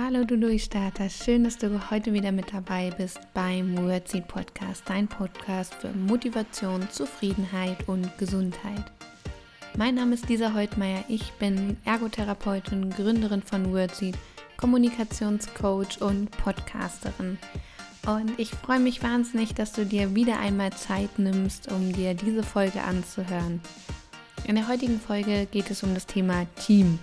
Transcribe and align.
Hallo 0.00 0.22
du 0.22 0.38
Durchstarter, 0.38 1.10
schön, 1.10 1.42
dass 1.42 1.58
du 1.58 1.90
heute 1.90 2.12
wieder 2.12 2.30
mit 2.30 2.54
dabei 2.54 2.92
bist 2.96 3.18
beim 3.34 3.76
Wordseed 3.76 4.28
Podcast, 4.28 4.84
dein 4.86 5.08
Podcast 5.08 5.74
für 5.74 5.88
Motivation, 5.88 6.88
Zufriedenheit 6.88 7.88
und 7.88 8.16
Gesundheit. 8.16 8.84
Mein 9.76 9.96
Name 9.96 10.14
ist 10.14 10.28
Lisa 10.28 10.54
Heutmeier, 10.54 11.02
ich 11.08 11.32
bin 11.32 11.76
Ergotherapeutin, 11.84 12.90
Gründerin 12.90 13.42
von 13.42 13.72
Wordseed, 13.72 14.16
Kommunikationscoach 14.56 16.00
und 16.00 16.30
Podcasterin. 16.30 17.36
Und 18.06 18.38
ich 18.38 18.50
freue 18.50 18.80
mich 18.80 19.02
wahnsinnig, 19.02 19.54
dass 19.54 19.72
du 19.72 19.84
dir 19.84 20.14
wieder 20.14 20.38
einmal 20.38 20.72
Zeit 20.74 21.18
nimmst, 21.18 21.72
um 21.72 21.92
dir 21.92 22.14
diese 22.14 22.44
Folge 22.44 22.82
anzuhören. 22.82 23.60
In 24.46 24.54
der 24.54 24.68
heutigen 24.68 25.00
Folge 25.00 25.48
geht 25.50 25.72
es 25.72 25.82
um 25.82 25.92
das 25.92 26.06
Thema 26.06 26.46
Team 26.54 27.00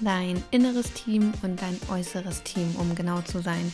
dein 0.00 0.42
inneres 0.50 0.92
Team 0.92 1.32
und 1.42 1.60
dein 1.60 1.78
äußeres 1.90 2.42
Team, 2.42 2.74
um 2.76 2.94
genau 2.94 3.20
zu 3.22 3.40
sein. 3.40 3.72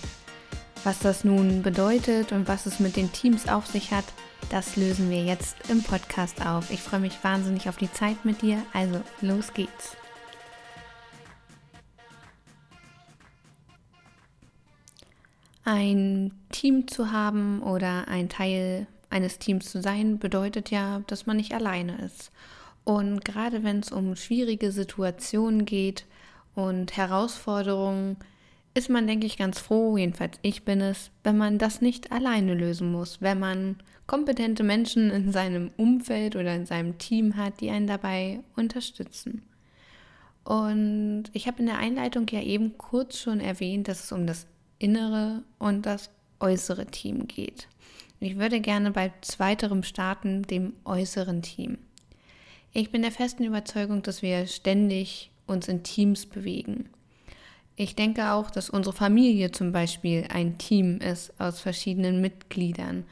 Was 0.85 0.99
das 0.99 1.25
nun 1.25 1.63
bedeutet 1.63 2.33
und 2.33 2.49
was 2.49 2.67
es 2.67 2.81
mit 2.81 2.97
den 2.97 3.13
Teams 3.13 3.49
auf 3.49 3.67
sich 3.67 3.93
hat, 3.93 4.05
das 4.51 4.77
lösen 4.77 5.11
wir 5.11 5.25
jetzt 5.25 5.57
im 5.69 5.83
Podcast 5.83 6.45
auf. 6.45 6.71
Ich 6.71 6.81
freue 6.81 7.01
mich 7.01 7.23
wahnsinnig 7.23 7.69
auf 7.69 7.77
die 7.77 7.93
Zeit 7.93 8.25
mit 8.25 8.43
dir, 8.43 8.63
also 8.73 9.01
los 9.21 9.55
geht's. 9.55 9.97
Ein 15.65 16.33
Team 16.51 16.89
zu 16.89 17.13
haben 17.13 17.63
oder 17.63 18.09
ein 18.09 18.29
Teil 18.29 18.89
eines 19.11 19.39
Teams 19.39 19.71
zu 19.71 19.81
sein, 19.81 20.19
bedeutet 20.19 20.71
ja, 20.71 21.03
dass 21.07 21.27
man 21.27 21.37
nicht 21.37 21.55
alleine 21.55 22.05
ist. 22.05 22.33
Und 22.85 23.25
gerade 23.25 23.63
wenn 23.63 23.79
es 23.79 23.93
um 23.93 24.17
schwierige 24.17 24.73
Situationen 24.73 25.65
geht, 25.65 26.05
und 26.55 26.97
Herausforderungen 26.97 28.17
ist 28.75 28.89
man, 28.89 29.07
denke 29.07 29.27
ich, 29.27 29.37
ganz 29.37 29.59
froh, 29.59 29.97
jedenfalls 29.97 30.39
ich 30.43 30.65
bin 30.65 30.81
es, 30.81 31.11
wenn 31.25 31.37
man 31.37 31.59
das 31.59 31.81
nicht 31.81 32.11
alleine 32.11 32.55
lösen 32.55 32.91
muss, 32.91 33.21
wenn 33.21 33.39
man 33.39 33.77
kompetente 34.07 34.63
Menschen 34.63 35.11
in 35.11 35.33
seinem 35.33 35.71
Umfeld 35.77 36.37
oder 36.37 36.55
in 36.55 36.67
seinem 36.67 36.99
Team 36.99 37.37
hat, 37.37 37.61
die 37.61 37.71
einen 37.71 37.87
dabei 37.87 38.41
unterstützen. 38.57 39.43
Und 40.45 41.25
ich 41.33 41.47
habe 41.47 41.61
in 41.61 41.67
der 41.67 41.79
Einleitung 41.79 42.27
ja 42.29 42.41
eben 42.41 42.77
kurz 42.79 43.19
schon 43.19 43.41
erwähnt, 43.41 43.89
dass 43.89 44.05
es 44.05 44.13
um 44.13 44.27
das 44.27 44.47
innere 44.79 45.43
und 45.59 45.87
das 45.87 46.11
äußere 46.41 46.87
Team 46.87 47.29
geht. 47.29 47.69
Ich 48.19 48.39
würde 48.39 48.61
gerne 48.61 48.91
bei 48.91 49.13
zweiterem 49.21 49.83
starten, 49.83 50.43
dem 50.43 50.75
äußeren 50.85 51.43
Team. 51.43 51.79
Ich 52.73 52.91
bin 52.91 53.03
der 53.03 53.13
festen 53.13 53.45
Überzeugung, 53.45 54.03
dass 54.03 54.23
wir 54.23 54.47
ständig 54.47 55.32
uns 55.53 55.69
in 55.69 55.83
Teams 55.83 56.27
bewegen. 56.27 56.89
Ich 57.77 57.95
denke 57.95 58.33
auch, 58.33 58.51
dass 58.51 58.71
unsere 58.71 58.95
Familie 58.95 59.51
zum 59.51 59.73
Beispiel 59.73 60.27
ein 60.29 60.59
Team 60.59 60.99
ist 60.99 61.33
aus 61.41 61.61
verschiedenen 61.61 62.21
Mitgliedern. 62.21 63.05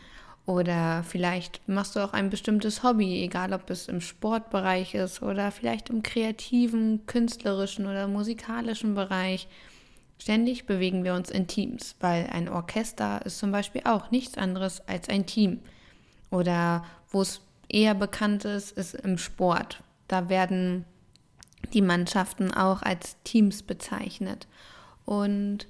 Oder 0.47 1.05
vielleicht 1.05 1.67
machst 1.69 1.97
du 1.97 2.01
auch 2.01 2.13
ein 2.13 2.29
bestimmtes 2.29 2.83
Hobby, 2.83 3.23
egal 3.23 3.53
ob 3.53 3.71
es 3.71 3.89
im 3.89 4.01
Sportbereich 4.01 4.95
ist 4.95 5.23
oder 5.23 5.51
vielleicht 5.51 5.91
im 5.91 6.03
kreativen, 6.03 7.07
künstlerischen 7.07 7.87
oder 7.87 8.09
musikalischen 8.09 8.95
Bereich. 8.95 9.49
Ständig 10.19 10.67
bewegen 10.67 11.05
wir 11.05 11.15
uns 11.15 11.31
in 11.31 11.47
Teams, 11.47 11.95
weil 12.01 12.27
ein 12.27 12.49
Orchester 12.49 13.25
ist 13.25 13.39
zum 13.39 13.53
Beispiel 13.53 13.83
auch 13.85 14.11
nichts 14.11 14.37
anderes 14.37 14.87
als 14.87 15.09
ein 15.09 15.25
Team. 15.25 15.61
Oder 16.31 16.85
wo 17.11 17.23
es 17.23 17.41
eher 17.69 17.95
bekannt 17.95 18.45
ist, 18.45 18.73
ist 18.73 18.95
im 18.95 19.19
Sport. 19.19 19.83
Da 20.09 20.29
werden 20.29 20.85
die 21.73 21.83
Mannschaften 21.83 22.53
auch 22.53 22.83
als 22.83 23.17
Teams 23.25 23.63
bezeichnet. 23.63 24.47
Und 25.05 25.67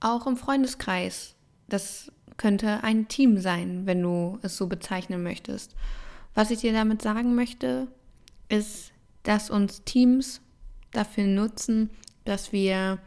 auch 0.00 0.26
im 0.26 0.36
Freundeskreis, 0.36 1.34
das 1.68 2.10
könnte 2.36 2.82
ein 2.82 3.08
Team 3.08 3.38
sein, 3.38 3.86
wenn 3.86 4.02
du 4.02 4.38
es 4.42 4.56
so 4.56 4.66
bezeichnen 4.66 5.22
möchtest. 5.22 5.74
Was 6.34 6.50
ich 6.50 6.60
dir 6.60 6.72
damit 6.72 7.02
sagen 7.02 7.34
möchte, 7.34 7.88
ist, 8.48 8.92
dass 9.22 9.50
uns 9.50 9.84
Teams 9.84 10.40
dafür 10.90 11.24
nutzen, 11.24 11.90
dass 12.24 12.52
wir 12.52 12.98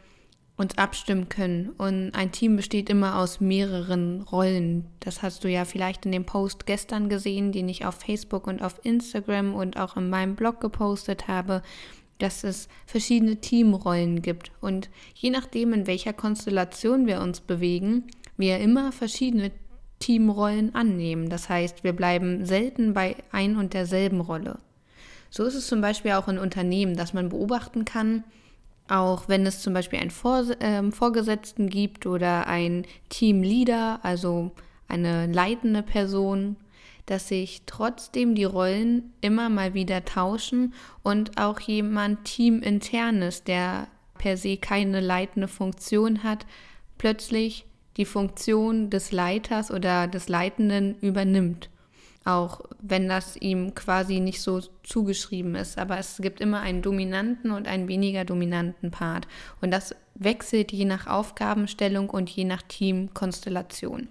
uns 0.56 0.78
abstimmen 0.78 1.28
können. 1.28 1.70
Und 1.70 2.12
ein 2.12 2.32
Team 2.32 2.56
besteht 2.56 2.88
immer 2.88 3.18
aus 3.18 3.40
mehreren 3.40 4.22
Rollen. 4.22 4.86
Das 5.00 5.22
hast 5.22 5.44
du 5.44 5.50
ja 5.50 5.64
vielleicht 5.64 6.06
in 6.06 6.12
dem 6.12 6.24
Post 6.24 6.66
gestern 6.66 7.08
gesehen, 7.08 7.52
den 7.52 7.68
ich 7.68 7.84
auf 7.84 7.96
Facebook 7.96 8.46
und 8.46 8.62
auf 8.62 8.80
Instagram 8.84 9.54
und 9.54 9.76
auch 9.76 9.96
in 9.96 10.08
meinem 10.08 10.34
Blog 10.34 10.60
gepostet 10.60 11.28
habe 11.28 11.62
dass 12.18 12.44
es 12.44 12.68
verschiedene 12.86 13.36
Teamrollen 13.36 14.22
gibt 14.22 14.50
und 14.60 14.88
je 15.14 15.30
nachdem, 15.30 15.72
in 15.72 15.86
welcher 15.86 16.12
Konstellation 16.12 17.06
wir 17.06 17.20
uns 17.20 17.40
bewegen, 17.40 18.04
wir 18.36 18.58
immer 18.58 18.92
verschiedene 18.92 19.50
Teamrollen 19.98 20.74
annehmen. 20.74 21.28
Das 21.28 21.48
heißt, 21.48 21.84
wir 21.84 21.92
bleiben 21.92 22.44
selten 22.44 22.92
bei 22.92 23.16
ein 23.32 23.56
und 23.56 23.74
derselben 23.74 24.20
Rolle. 24.20 24.58
So 25.30 25.44
ist 25.44 25.54
es 25.54 25.66
zum 25.66 25.80
Beispiel 25.80 26.12
auch 26.12 26.28
in 26.28 26.38
Unternehmen, 26.38 26.96
dass 26.96 27.14
man 27.14 27.28
beobachten 27.28 27.84
kann, 27.84 28.24
auch 28.88 29.28
wenn 29.28 29.44
es 29.46 29.62
zum 29.62 29.74
Beispiel 29.74 29.98
einen 29.98 30.10
Vor 30.10 30.44
äh, 30.60 30.90
Vorgesetzten 30.90 31.68
gibt 31.68 32.06
oder 32.06 32.46
einen 32.46 32.86
Teamleader, 33.08 34.00
also 34.02 34.52
eine 34.88 35.26
leitende 35.26 35.82
Person, 35.82 36.56
dass 37.06 37.28
sich 37.28 37.62
trotzdem 37.66 38.34
die 38.34 38.44
Rollen 38.44 39.12
immer 39.20 39.48
mal 39.48 39.74
wieder 39.74 40.04
tauschen 40.04 40.74
und 41.02 41.38
auch 41.40 41.60
jemand 41.60 42.24
teaminternes, 42.24 43.44
der 43.44 43.88
per 44.18 44.36
se 44.36 44.56
keine 44.56 45.00
leitende 45.00 45.48
Funktion 45.48 46.22
hat, 46.24 46.46
plötzlich 46.98 47.66
die 47.96 48.04
Funktion 48.04 48.90
des 48.90 49.12
Leiters 49.12 49.70
oder 49.70 50.08
des 50.08 50.28
Leitenden 50.28 50.96
übernimmt. 51.00 51.70
Auch 52.24 52.62
wenn 52.80 53.08
das 53.08 53.36
ihm 53.36 53.74
quasi 53.76 54.18
nicht 54.18 54.42
so 54.42 54.60
zugeschrieben 54.82 55.54
ist. 55.54 55.78
Aber 55.78 55.96
es 55.96 56.18
gibt 56.20 56.40
immer 56.40 56.60
einen 56.60 56.82
dominanten 56.82 57.52
und 57.52 57.68
einen 57.68 57.86
weniger 57.86 58.24
dominanten 58.24 58.90
Part. 58.90 59.28
Und 59.60 59.70
das 59.70 59.94
wechselt 60.16 60.72
je 60.72 60.86
nach 60.86 61.06
Aufgabenstellung 61.06 62.10
und 62.10 62.28
je 62.28 62.44
nach 62.44 62.62
Teamkonstellation. 62.62 64.08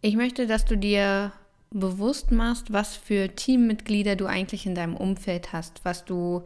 Ich 0.00 0.14
möchte, 0.16 0.46
dass 0.46 0.64
du 0.64 0.78
dir 0.78 1.32
bewusst 1.72 2.30
machst, 2.30 2.72
was 2.72 2.96
für 2.96 3.28
Teammitglieder 3.28 4.16
du 4.16 4.26
eigentlich 4.26 4.66
in 4.66 4.74
deinem 4.74 4.96
Umfeld 4.96 5.52
hast, 5.52 5.84
was 5.84 6.04
du 6.04 6.42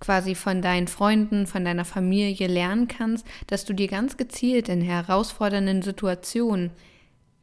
quasi 0.00 0.34
von 0.34 0.62
deinen 0.62 0.88
Freunden, 0.88 1.46
von 1.46 1.64
deiner 1.64 1.84
Familie 1.84 2.46
lernen 2.46 2.88
kannst, 2.88 3.26
dass 3.46 3.64
du 3.64 3.72
dir 3.72 3.88
ganz 3.88 4.16
gezielt 4.16 4.68
in 4.68 4.80
herausfordernden 4.80 5.82
Situationen 5.82 6.70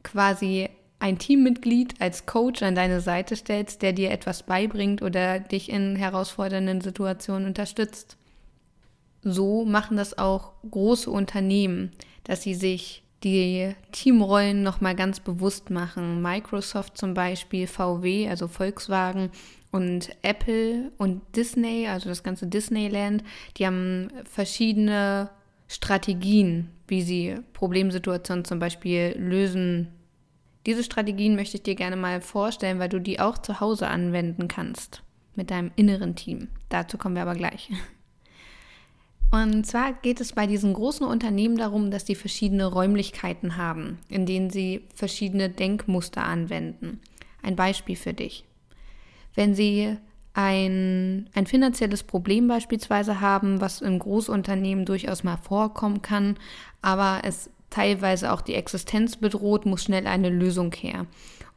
quasi 0.02 0.68
ein 0.98 1.18
Teammitglied 1.18 2.00
als 2.00 2.24
Coach 2.24 2.62
an 2.62 2.74
deine 2.74 3.00
Seite 3.00 3.36
stellst, 3.36 3.82
der 3.82 3.92
dir 3.92 4.10
etwas 4.10 4.42
beibringt 4.44 5.02
oder 5.02 5.40
dich 5.40 5.68
in 5.68 5.96
herausfordernden 5.96 6.80
Situationen 6.80 7.46
unterstützt. 7.46 8.16
So 9.22 9.64
machen 9.64 9.96
das 9.96 10.16
auch 10.16 10.52
große 10.70 11.10
Unternehmen, 11.10 11.92
dass 12.24 12.42
sie 12.42 12.54
sich 12.54 13.02
die 13.24 13.74
Teamrollen 13.92 14.62
nochmal 14.62 14.94
ganz 14.94 15.20
bewusst 15.20 15.70
machen. 15.70 16.22
Microsoft 16.22 16.98
zum 16.98 17.14
Beispiel, 17.14 17.66
VW, 17.66 18.28
also 18.28 18.48
Volkswagen 18.48 19.30
und 19.70 20.10
Apple 20.22 20.92
und 20.98 21.22
Disney, 21.34 21.86
also 21.88 22.08
das 22.08 22.22
ganze 22.22 22.46
Disneyland, 22.46 23.24
die 23.56 23.66
haben 23.66 24.08
verschiedene 24.24 25.30
Strategien, 25.68 26.70
wie 26.86 27.02
sie 27.02 27.36
Problemsituationen 27.52 28.44
zum 28.44 28.58
Beispiel 28.58 29.14
lösen. 29.18 29.88
Diese 30.66 30.84
Strategien 30.84 31.36
möchte 31.36 31.56
ich 31.56 31.62
dir 31.62 31.74
gerne 31.74 31.96
mal 31.96 32.20
vorstellen, 32.20 32.78
weil 32.78 32.88
du 32.88 33.00
die 33.00 33.20
auch 33.20 33.38
zu 33.38 33.60
Hause 33.60 33.88
anwenden 33.88 34.48
kannst 34.48 35.02
mit 35.34 35.50
deinem 35.50 35.70
inneren 35.76 36.16
Team. 36.16 36.48
Dazu 36.68 36.98
kommen 36.98 37.14
wir 37.14 37.22
aber 37.22 37.34
gleich. 37.34 37.70
Und 39.30 39.66
zwar 39.66 39.92
geht 39.92 40.20
es 40.20 40.32
bei 40.32 40.46
diesen 40.46 40.72
großen 40.72 41.06
Unternehmen 41.06 41.58
darum, 41.58 41.90
dass 41.90 42.06
sie 42.06 42.14
verschiedene 42.14 42.66
Räumlichkeiten 42.66 43.56
haben, 43.56 43.98
in 44.08 44.24
denen 44.24 44.50
sie 44.50 44.84
verschiedene 44.94 45.50
Denkmuster 45.50 46.22
anwenden. 46.22 47.00
Ein 47.42 47.56
Beispiel 47.56 47.96
für 47.96 48.14
dich. 48.14 48.44
Wenn 49.34 49.54
sie 49.54 49.96
ein, 50.32 51.28
ein 51.34 51.46
finanzielles 51.46 52.02
Problem 52.02 52.46
beispielsweise 52.46 53.20
haben, 53.20 53.60
was 53.60 53.80
in 53.80 53.98
Großunternehmen 53.98 54.84
durchaus 54.84 55.24
mal 55.24 55.38
vorkommen 55.38 56.02
kann, 56.02 56.36
aber 56.82 57.20
es 57.24 57.50
teilweise 57.76 58.32
auch 58.32 58.40
die 58.40 58.54
Existenz 58.54 59.16
bedroht, 59.16 59.66
muss 59.66 59.84
schnell 59.84 60.06
eine 60.06 60.30
Lösung 60.30 60.72
her. 60.72 61.06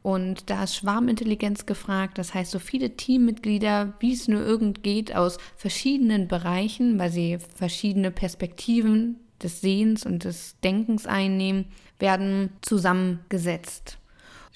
Und 0.02 0.50
da 0.50 0.64
ist 0.64 0.76
Schwarmintelligenz 0.76 1.64
gefragt, 1.64 2.18
das 2.18 2.34
heißt 2.34 2.50
so 2.50 2.58
viele 2.58 2.96
Teammitglieder, 2.96 3.94
wie 4.00 4.12
es 4.12 4.28
nur 4.28 4.42
irgend 4.42 4.82
geht, 4.82 5.16
aus 5.16 5.38
verschiedenen 5.56 6.28
Bereichen, 6.28 6.98
weil 6.98 7.10
sie 7.10 7.38
verschiedene 7.54 8.10
Perspektiven 8.10 9.16
des 9.42 9.62
Sehens 9.62 10.04
und 10.04 10.24
des 10.24 10.56
Denkens 10.62 11.06
einnehmen, 11.06 11.66
werden 11.98 12.50
zusammengesetzt. 12.60 13.98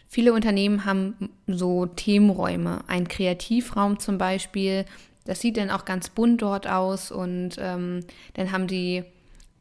Viele 0.07 0.35
Unternehmen 0.35 0.85
haben 0.85 1.31
so 1.47 1.87
Themenräume, 1.87 2.85
ein 2.89 3.09
Kreativraum 3.09 3.99
zum 3.99 4.19
Beispiel. 4.19 4.85
Das 5.25 5.41
sieht 5.41 5.57
dann 5.57 5.71
auch 5.71 5.87
ganz 5.87 6.11
bunt 6.11 6.43
dort 6.43 6.67
aus 6.67 7.11
und 7.11 7.57
ähm, 7.59 8.01
dann 8.35 8.53
haben 8.53 8.67
die 8.67 9.03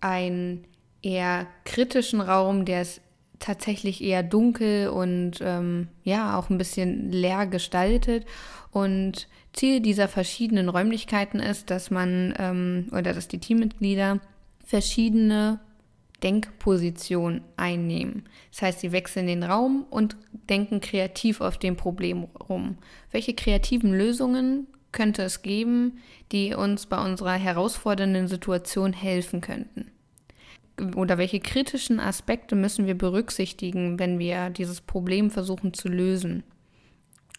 einen 0.01 0.65
eher 1.03 1.47
kritischen 1.65 2.21
Raum, 2.21 2.65
der 2.65 2.81
ist 2.81 3.01
tatsächlich 3.39 4.01
eher 4.01 4.23
dunkel 4.23 4.87
und 4.87 5.39
ähm, 5.41 5.89
ja 6.03 6.39
auch 6.39 6.49
ein 6.49 6.57
bisschen 6.57 7.11
leer 7.11 7.45
gestaltet. 7.45 8.25
Und 8.71 9.27
Ziel 9.51 9.81
dieser 9.81 10.07
verschiedenen 10.07 10.69
Räumlichkeiten 10.69 11.39
ist, 11.39 11.69
dass 11.69 11.91
man 11.91 12.33
ähm, 12.39 12.87
oder 12.91 13.13
dass 13.13 13.27
die 13.27 13.39
Teammitglieder 13.39 14.19
verschiedene 14.65 15.59
Denkpositionen 16.23 17.41
einnehmen. 17.57 18.23
Das 18.51 18.61
heißt, 18.61 18.79
sie 18.79 18.93
wechseln 18.93 19.27
den 19.27 19.43
Raum 19.43 19.85
und 19.89 20.15
denken 20.49 20.79
kreativ 20.79 21.41
auf 21.41 21.57
dem 21.57 21.75
Problem 21.75 22.23
rum. 22.23 22.77
Welche 23.11 23.33
kreativen 23.33 23.93
Lösungen 23.93 24.67
könnte 24.93 25.23
es 25.23 25.41
geben, 25.41 25.99
die 26.31 26.53
uns 26.53 26.85
bei 26.85 27.03
unserer 27.03 27.33
herausfordernden 27.33 28.29
Situation 28.29 28.93
helfen 28.93 29.41
könnten? 29.41 29.92
Oder 30.95 31.17
welche 31.17 31.39
kritischen 31.39 31.99
Aspekte 31.99 32.55
müssen 32.55 32.87
wir 32.87 32.97
berücksichtigen, 32.97 33.99
wenn 33.99 34.17
wir 34.17 34.49
dieses 34.49 34.81
Problem 34.81 35.29
versuchen 35.29 35.73
zu 35.73 35.87
lösen? 35.87 36.43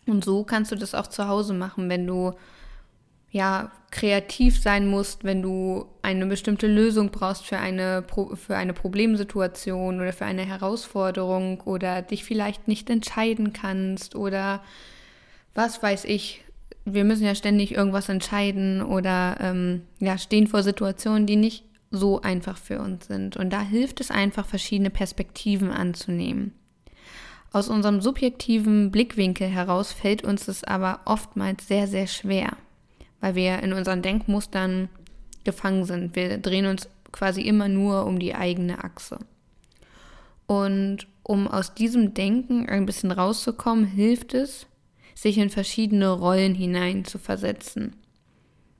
Und 0.07 0.25
so 0.25 0.45
kannst 0.45 0.71
du 0.71 0.77
das 0.77 0.95
auch 0.95 1.07
zu 1.07 1.29
Hause 1.29 1.55
machen, 1.55 1.89
wenn 1.89 2.07
du 2.07 2.35
ja 3.35 3.73
kreativ 3.91 4.61
sein 4.63 4.87
musst, 4.87 5.25
wenn 5.25 5.43
du 5.43 5.87
eine 6.03 6.27
bestimmte 6.27 6.69
Lösung 6.69 7.11
brauchst 7.11 7.45
für 7.45 7.59
eine, 7.59 8.05
für 8.35 8.57
eine 8.57 8.73
Problemsituation 8.73 10.01
oder 10.01 10.13
für 10.13 10.25
eine 10.25 10.45
Herausforderung 10.45 11.61
oder 11.63 12.03
dich 12.03 12.25
vielleicht 12.25 12.69
nicht 12.69 12.89
entscheiden 12.91 13.53
kannst 13.53 14.15
oder 14.15 14.63
was 15.53 15.83
weiß 15.83 16.05
ich. 16.05 16.45
Wir 16.85 17.03
müssen 17.03 17.25
ja 17.25 17.35
ständig 17.35 17.75
irgendwas 17.75 18.09
entscheiden 18.09 18.83
oder 18.83 19.37
ähm, 19.41 19.83
ja, 19.99 20.17
stehen 20.17 20.47
vor 20.47 20.63
Situationen, 20.63 21.27
die 21.27 21.37
nicht 21.37 21.65
so 21.95 22.21
einfach 22.21 22.57
für 22.57 22.81
uns 22.81 23.07
sind. 23.07 23.37
Und 23.37 23.51
da 23.51 23.61
hilft 23.61 24.01
es 24.01 24.11
einfach, 24.11 24.47
verschiedene 24.47 24.91
Perspektiven 24.91 25.71
anzunehmen. 25.71 26.53
Aus 27.53 27.69
unserem 27.69 28.01
subjektiven 28.01 28.91
Blickwinkel 28.91 29.47
heraus 29.47 29.93
fällt 29.93 30.25
uns 30.25 30.49
es 30.49 30.65
aber 30.65 31.01
oftmals 31.05 31.69
sehr, 31.69 31.87
sehr 31.87 32.09
schwer, 32.09 32.57
weil 33.21 33.37
wir 33.37 33.63
in 33.63 33.73
unseren 33.73 34.03
Denkmustern 34.03 34.89
gefangen 35.45 35.85
sind. 35.85 36.17
Wir 36.17 36.39
drehen 36.39 36.67
uns 36.67 36.89
quasi 37.13 37.43
immer 37.43 37.69
nur 37.69 38.07
um 38.07 38.19
die 38.19 38.35
eigene 38.35 38.83
Achse. 38.83 39.19
Und 40.47 41.07
um 41.23 41.47
aus 41.47 41.75
diesem 41.75 42.13
Denken 42.13 42.69
ein 42.69 42.87
bisschen 42.87 43.13
rauszukommen, 43.13 43.85
hilft 43.85 44.35
es, 44.35 44.67
sich 45.15 45.39
in 45.39 45.49
verschiedene 45.49 46.11
Rollen 46.11 46.55
hinein 46.55 47.05
zu 47.05 47.19
versetzen. 47.19 47.95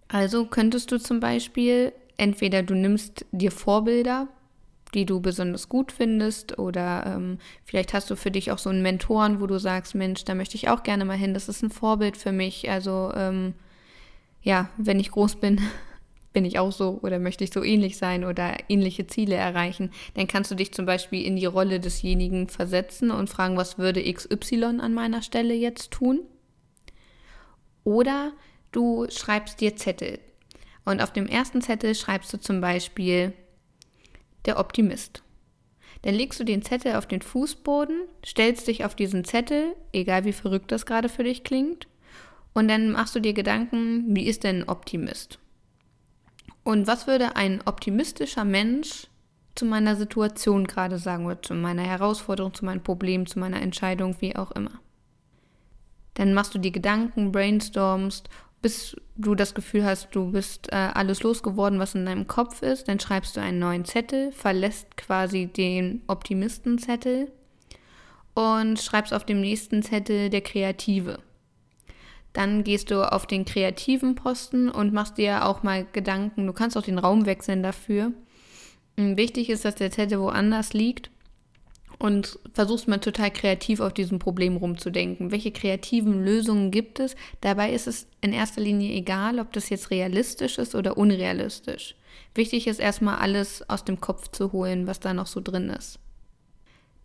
Also 0.09 0.47
könntest 0.47 0.93
du 0.93 0.99
zum 0.99 1.21
Beispiel 1.21 1.93
entweder 2.17 2.63
du 2.63 2.75
nimmst 2.75 3.27
dir 3.33 3.51
Vorbilder, 3.51 4.29
die 4.95 5.07
du 5.07 5.21
besonders 5.21 5.69
gut 5.69 5.93
findest 5.93 6.59
oder 6.59 7.05
ähm, 7.07 7.39
vielleicht 7.65 7.93
hast 7.93 8.11
du 8.11 8.17
für 8.17 8.31
dich 8.31 8.53
auch 8.53 8.59
so 8.59 8.71
einen 8.71 8.83
Mentoren, 8.83 9.41
wo 9.41 9.47
du 9.47 9.59
sagst, 9.59 9.95
Mensch, 9.95 10.25
da 10.25 10.35
möchte 10.35 10.57
ich 10.57 10.69
auch 10.69 10.83
gerne 10.83 11.05
mal 11.05 11.17
hin, 11.17 11.35
das 11.35 11.49
ist 11.49 11.63
ein 11.63 11.71
Vorbild 11.71 12.17
für 12.17 12.33
mich. 12.33 12.71
Also 12.71 13.13
ähm, 13.15 13.55
ja, 14.43 14.71
wenn 14.77 15.01
ich 15.01 15.11
groß 15.11 15.37
bin, 15.37 15.61
bin 16.33 16.45
ich 16.45 16.59
auch 16.59 16.73
so 16.73 16.99
oder 17.03 17.19
möchte 17.19 17.45
ich 17.45 17.53
so 17.53 17.63
ähnlich 17.63 17.97
sein 17.97 18.25
oder 18.25 18.57
ähnliche 18.69 19.07
Ziele 19.07 19.35
erreichen, 19.35 19.91
dann 20.15 20.27
kannst 20.27 20.51
du 20.51 20.55
dich 20.55 20.73
zum 20.73 20.87
Beispiel 20.87 21.25
in 21.25 21.37
die 21.37 21.47
Rolle 21.47 21.81
desjenigen 21.81 22.49
versetzen 22.49 23.11
und 23.11 23.31
fragen, 23.31 23.57
was 23.57 23.79
würde 23.79 24.03
XY 24.03 24.79
an 24.81 24.95
meiner 24.95 25.23
Stelle 25.23 25.55
jetzt 25.55 25.91
tun? 25.91 26.21
Oder 27.85 28.33
du 28.73 29.07
schreibst 29.11 29.61
dir 29.61 29.77
Zettel. 29.77 30.19
Und 30.85 31.03
auf 31.03 31.13
dem 31.13 31.27
ersten 31.27 31.63
Zettel 31.63 31.95
schreibst 31.95 32.33
du 32.33 32.39
zum 32.39 32.61
Beispiel, 32.61 33.33
der 34.45 34.59
Optimist. 34.59 35.23
Dann 36.03 36.15
legst 36.15 36.39
du 36.39 36.45
den 36.45 36.63
Zettel 36.63 36.97
auf 36.97 37.07
den 37.07 37.23
Fußboden, 37.23 38.03
stellst 38.25 38.69
dich 38.69 38.85
auf 38.85 38.95
diesen 38.95 39.25
Zettel, 39.25 39.75
egal 39.93 40.25
wie 40.25 40.35
verrückt 40.35 40.71
das 40.71 40.85
gerade 40.85 41.09
für 41.09 41.25
dich 41.25 41.45
klingt, 41.45 41.89
und 42.53 42.69
dann 42.69 42.93
machst 42.93 43.15
du 43.15 43.21
dir 43.21 43.33
Gedanken, 43.33 44.15
wie 44.15 44.27
ist 44.27 44.45
denn 44.45 44.61
ein 44.61 44.69
Optimist? 44.69 45.39
Und 46.63 46.87
was 46.87 47.07
würde 47.07 47.37
ein 47.37 47.63
optimistischer 47.67 48.45
Mensch 48.45 49.09
zu 49.55 49.65
meiner 49.67 49.97
Situation 49.97 50.67
gerade 50.67 50.99
sagen 50.99 51.27
oder 51.27 51.43
zu 51.43 51.55
meiner 51.55 51.83
Herausforderung, 51.83 52.55
zu 52.55 52.65
meinem 52.65 52.83
Problem, 52.83 53.27
zu 53.27 53.39
meiner 53.39 53.61
Entscheidung, 53.61 54.17
wie 54.21 54.37
auch 54.37 54.51
immer? 54.53 54.73
Dann 56.15 56.33
machst 56.33 56.55
du 56.55 56.59
die 56.59 56.73
Gedanken, 56.73 57.33
brainstormst 57.33 58.29
bis 58.65 58.97
du 59.15 59.35
das 59.35 59.53
Gefühl 59.53 59.85
hast, 59.85 60.17
du 60.17 60.33
bist 60.33 60.73
äh, 60.73 60.77
alles 60.77 61.23
losgeworden, 61.23 61.79
was 61.79 61.95
in 61.95 62.07
deinem 62.07 62.27
Kopf 62.27 62.63
ist, 62.63 62.89
dann 62.89 62.99
schreibst 62.99 63.37
du 63.37 63.43
einen 63.43 63.59
neuen 63.59 63.85
Zettel, 63.85 64.33
verlässt 64.33 64.97
quasi 64.97 65.45
den 65.45 66.01
Optimistenzettel 66.07 67.31
und 68.33 68.81
schreibst 68.81 69.13
auf 69.13 69.27
dem 69.27 69.43
nächsten 69.43 69.83
Zettel 69.83 70.31
der 70.31 70.41
Kreative. 70.41 71.19
Dann 72.33 72.65
gehst 72.65 72.91
du 72.91 73.03
auf 73.13 73.27
den 73.27 73.45
kreativen 73.45 74.15
Posten 74.15 74.71
und 74.71 74.95
machst 74.95 75.19
dir 75.19 75.45
auch 75.45 75.63
mal 75.63 75.87
Gedanken. 75.93 76.47
Du 76.47 76.55
kannst 76.55 76.79
auch 76.79 76.83
den 76.83 76.99
Raum 76.99 77.27
wechseln 77.27 77.63
dafür. 77.63 78.13
Wichtig 78.97 79.51
ist, 79.51 79.67
dass 79.67 79.75
der 79.75 79.91
Zettel 79.91 80.21
woanders 80.21 80.73
liegt 80.73 81.11
und 81.99 82.39
versuchst 82.53 82.89
mal 82.89 82.99
total 82.99 83.31
kreativ 83.31 83.81
auf 83.81 83.93
diesem 83.93 84.19
Problem 84.19 84.57
rumzudenken. 84.57 85.31
Welche 85.31 85.53
kreativen 85.53 86.25
Lösungen 86.25 86.71
gibt 86.71 87.01
es? 87.01 87.17
Dabei 87.41 87.73
ist 87.73 87.87
es 87.87 88.07
in 88.21 88.33
erster 88.33 88.61
Linie 88.61 88.93
egal, 88.93 89.39
ob 89.39 89.53
das 89.53 89.69
jetzt 89.69 89.91
realistisch 89.91 90.59
ist 90.59 90.75
oder 90.75 90.97
unrealistisch. 90.97 91.95
Wichtig 92.35 92.67
ist 92.67 92.81
erstmal 92.81 93.17
alles 93.17 93.69
aus 93.69 93.85
dem 93.85 94.01
Kopf 94.01 94.29
zu 94.29 94.53
holen, 94.53 94.87
was 94.87 95.01
da 95.01 95.15
noch 95.15 95.27
so 95.27 95.41
drin 95.41 95.71
ist. 95.71 95.99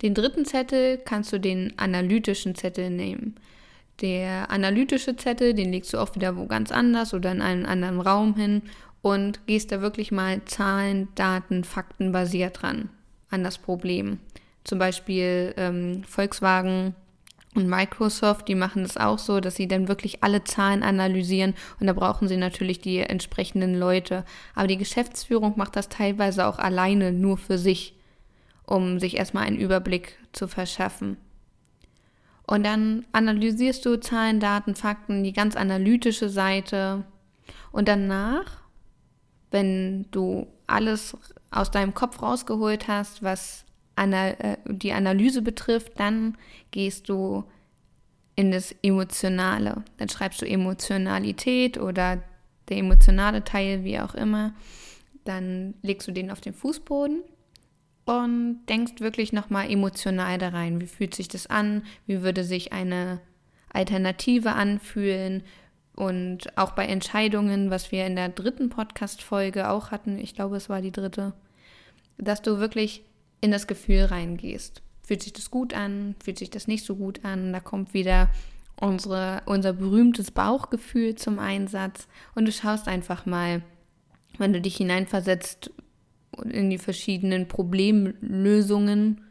Den 0.02 0.14
dritten 0.14 0.44
Zettel 0.44 0.98
kannst 0.98 1.32
du 1.32 1.38
den 1.38 1.78
analytischen 1.78 2.54
Zettel 2.54 2.90
nehmen. 2.90 3.36
Der 4.00 4.50
analytische 4.50 5.16
Zettel, 5.16 5.52
den 5.52 5.72
legst 5.72 5.92
du 5.92 5.98
auch 5.98 6.14
wieder 6.14 6.36
wo 6.36 6.46
ganz 6.46 6.72
anders 6.72 7.12
oder 7.12 7.32
in 7.32 7.42
einen 7.42 7.66
anderen 7.66 8.00
Raum 8.00 8.34
hin 8.34 8.62
und 9.02 9.46
gehst 9.46 9.72
da 9.72 9.82
wirklich 9.82 10.10
mal 10.10 10.42
Zahlen, 10.46 11.08
Daten, 11.14 11.64
Fakten 11.64 12.12
basiert 12.12 12.62
dran 12.62 12.88
an 13.30 13.44
das 13.44 13.58
Problem. 13.58 14.18
Zum 14.64 14.78
Beispiel 14.78 15.54
ähm, 15.56 16.04
Volkswagen 16.04 16.94
und 17.54 17.68
Microsoft, 17.68 18.46
die 18.46 18.54
machen 18.54 18.82
das 18.82 18.96
auch 18.96 19.18
so, 19.18 19.40
dass 19.40 19.56
sie 19.56 19.66
dann 19.66 19.88
wirklich 19.88 20.22
alle 20.22 20.44
Zahlen 20.44 20.82
analysieren 20.82 21.54
und 21.80 21.86
da 21.88 21.92
brauchen 21.92 22.28
sie 22.28 22.36
natürlich 22.36 22.80
die 22.80 22.98
entsprechenden 22.98 23.74
Leute. 23.74 24.24
Aber 24.54 24.68
die 24.68 24.76
Geschäftsführung 24.76 25.54
macht 25.56 25.74
das 25.74 25.88
teilweise 25.88 26.46
auch 26.46 26.58
alleine 26.58 27.12
nur 27.12 27.38
für 27.38 27.58
sich, 27.58 27.94
um 28.64 29.00
sich 29.00 29.16
erstmal 29.16 29.46
einen 29.46 29.58
Überblick 29.58 30.16
zu 30.32 30.46
verschaffen. 30.46 31.16
Und 32.46 32.64
dann 32.64 33.06
analysierst 33.12 33.84
du 33.84 33.98
Zahlen, 34.00 34.40
Daten, 34.40 34.74
Fakten, 34.74 35.24
die 35.24 35.32
ganz 35.32 35.56
analytische 35.56 36.28
Seite. 36.28 37.04
Und 37.72 37.88
danach, 37.88 38.44
wenn 39.50 40.06
du 40.10 40.46
alles 40.66 41.16
aus 41.50 41.70
deinem 41.70 41.94
Kopf 41.94 42.22
rausgeholt 42.22 42.88
hast, 42.88 43.22
was 43.22 43.64
die 44.66 44.92
Analyse 44.92 45.42
betrifft, 45.42 45.98
dann 45.98 46.36
gehst 46.70 47.08
du 47.08 47.44
in 48.36 48.50
das 48.50 48.74
Emotionale. 48.82 49.84
Dann 49.98 50.08
schreibst 50.08 50.40
du 50.40 50.46
Emotionalität 50.46 51.78
oder 51.78 52.22
der 52.68 52.78
emotionale 52.78 53.44
Teil, 53.44 53.84
wie 53.84 54.00
auch 54.00 54.14
immer. 54.14 54.54
Dann 55.24 55.74
legst 55.82 56.08
du 56.08 56.12
den 56.12 56.30
auf 56.30 56.40
den 56.40 56.54
Fußboden 56.54 57.22
und 58.06 58.60
denkst 58.68 59.00
wirklich 59.00 59.32
nochmal 59.32 59.70
emotional 59.70 60.38
da 60.38 60.48
rein. 60.48 60.80
Wie 60.80 60.86
fühlt 60.86 61.14
sich 61.14 61.28
das 61.28 61.46
an? 61.48 61.82
Wie 62.06 62.22
würde 62.22 62.44
sich 62.44 62.72
eine 62.72 63.20
Alternative 63.72 64.52
anfühlen? 64.52 65.42
Und 65.94 66.56
auch 66.56 66.70
bei 66.70 66.86
Entscheidungen, 66.86 67.70
was 67.70 67.92
wir 67.92 68.06
in 68.06 68.16
der 68.16 68.30
dritten 68.30 68.70
Podcast-Folge 68.70 69.68
auch 69.68 69.90
hatten, 69.90 70.18
ich 70.18 70.34
glaube, 70.34 70.56
es 70.56 70.70
war 70.70 70.80
die 70.80 70.92
dritte, 70.92 71.34
dass 72.16 72.40
du 72.40 72.58
wirklich 72.58 73.04
in 73.40 73.50
das 73.50 73.66
Gefühl 73.66 74.04
reingehst. 74.04 74.82
Fühlt 75.02 75.22
sich 75.22 75.32
das 75.32 75.50
gut 75.50 75.74
an? 75.74 76.14
Fühlt 76.22 76.38
sich 76.38 76.50
das 76.50 76.68
nicht 76.68 76.84
so 76.84 76.96
gut 76.96 77.24
an? 77.24 77.52
Da 77.52 77.60
kommt 77.60 77.94
wieder 77.94 78.30
unsere, 78.80 79.42
unser 79.46 79.72
berühmtes 79.72 80.30
Bauchgefühl 80.30 81.14
zum 81.14 81.38
Einsatz 81.38 82.08
und 82.34 82.46
du 82.46 82.52
schaust 82.52 82.88
einfach 82.88 83.26
mal, 83.26 83.62
wenn 84.38 84.52
du 84.52 84.60
dich 84.60 84.76
hineinversetzt 84.76 85.70
in 86.44 86.70
die 86.70 86.78
verschiedenen 86.78 87.46
Problemlösungen, 87.48 89.22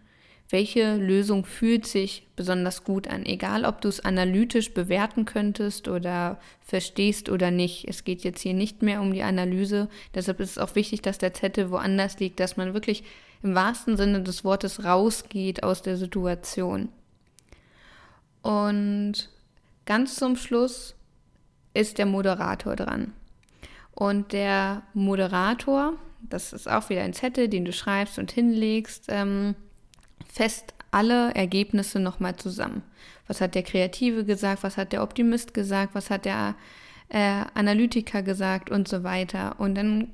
welche 0.49 0.95
Lösung 0.97 1.45
fühlt 1.45 1.85
sich 1.85 2.27
besonders 2.35 2.83
gut 2.83 3.07
an, 3.07 3.25
egal 3.25 3.65
ob 3.65 3.81
du 3.81 3.87
es 3.87 3.99
analytisch 3.99 4.73
bewerten 4.73 5.25
könntest 5.25 5.87
oder 5.87 6.39
verstehst 6.61 7.29
oder 7.29 7.51
nicht. 7.51 7.87
Es 7.87 8.03
geht 8.03 8.23
jetzt 8.23 8.41
hier 8.41 8.55
nicht 8.55 8.81
mehr 8.81 9.01
um 9.01 9.13
die 9.13 9.23
Analyse, 9.23 9.89
deshalb 10.15 10.39
ist 10.39 10.51
es 10.51 10.57
auch 10.57 10.75
wichtig, 10.75 11.01
dass 11.01 11.19
der 11.19 11.33
Zettel 11.33 11.71
woanders 11.71 12.19
liegt, 12.19 12.39
dass 12.39 12.57
man 12.57 12.73
wirklich 12.73 13.03
im 13.43 13.55
wahrsten 13.55 13.97
Sinne 13.97 14.21
des 14.21 14.43
Wortes 14.43 14.83
rausgeht 14.83 15.63
aus 15.63 15.81
der 15.81 15.97
Situation. 15.97 16.89
Und 18.41 19.29
ganz 19.85 20.15
zum 20.15 20.35
Schluss 20.35 20.95
ist 21.73 21.97
der 21.97 22.05
Moderator 22.05 22.75
dran. 22.75 23.13
Und 23.91 24.31
der 24.31 24.83
Moderator, 24.93 25.93
das 26.21 26.53
ist 26.53 26.69
auch 26.69 26.89
wieder 26.89 27.01
ein 27.01 27.13
Zettel, 27.13 27.47
den 27.47 27.65
du 27.65 27.73
schreibst 27.73 28.17
und 28.19 28.31
hinlegst, 28.31 29.05
ähm, 29.09 29.55
fest 30.31 30.73
alle 30.91 31.33
Ergebnisse 31.35 31.99
nochmal 31.99 32.35
zusammen. 32.35 32.83
Was 33.27 33.41
hat 33.41 33.55
der 33.55 33.63
Kreative 33.63 34.25
gesagt, 34.25 34.63
was 34.63 34.77
hat 34.77 34.91
der 34.91 35.03
Optimist 35.03 35.53
gesagt, 35.53 35.95
was 35.95 36.09
hat 36.09 36.25
der 36.25 36.55
äh, 37.09 37.43
Analytiker 37.53 38.23
gesagt 38.23 38.69
und 38.69 38.87
so 38.87 39.03
weiter. 39.03 39.59
Und 39.59 39.75
dann 39.75 40.09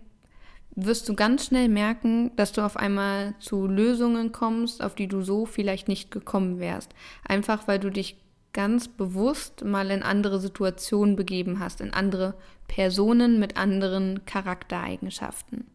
wirst 0.75 1.07
du 1.07 1.15
ganz 1.15 1.45
schnell 1.45 1.69
merken, 1.69 2.31
dass 2.35 2.51
du 2.51 2.61
auf 2.61 2.77
einmal 2.77 3.33
zu 3.39 3.67
Lösungen 3.67 4.31
kommst, 4.31 4.83
auf 4.83 4.95
die 4.95 5.07
du 5.07 5.21
so 5.21 5.45
vielleicht 5.45 5.87
nicht 5.87 6.11
gekommen 6.11 6.59
wärst. 6.59 6.93
Einfach 7.23 7.67
weil 7.67 7.79
du 7.79 7.89
dich 7.89 8.17
ganz 8.51 8.87
bewusst 8.87 9.63
mal 9.63 9.91
in 9.91 10.03
andere 10.03 10.39
Situationen 10.39 11.15
begeben 11.15 11.59
hast, 11.59 11.81
in 11.81 11.93
andere 11.93 12.35
Personen 12.67 13.39
mit 13.39 13.57
anderen 13.57 14.25
Charaktereigenschaften. 14.25 15.65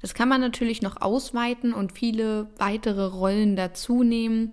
Das 0.00 0.14
kann 0.14 0.28
man 0.28 0.40
natürlich 0.40 0.82
noch 0.82 1.00
ausweiten 1.00 1.72
und 1.72 1.92
viele 1.92 2.48
weitere 2.58 3.06
Rollen 3.06 3.56
dazu 3.56 4.02
nehmen. 4.02 4.52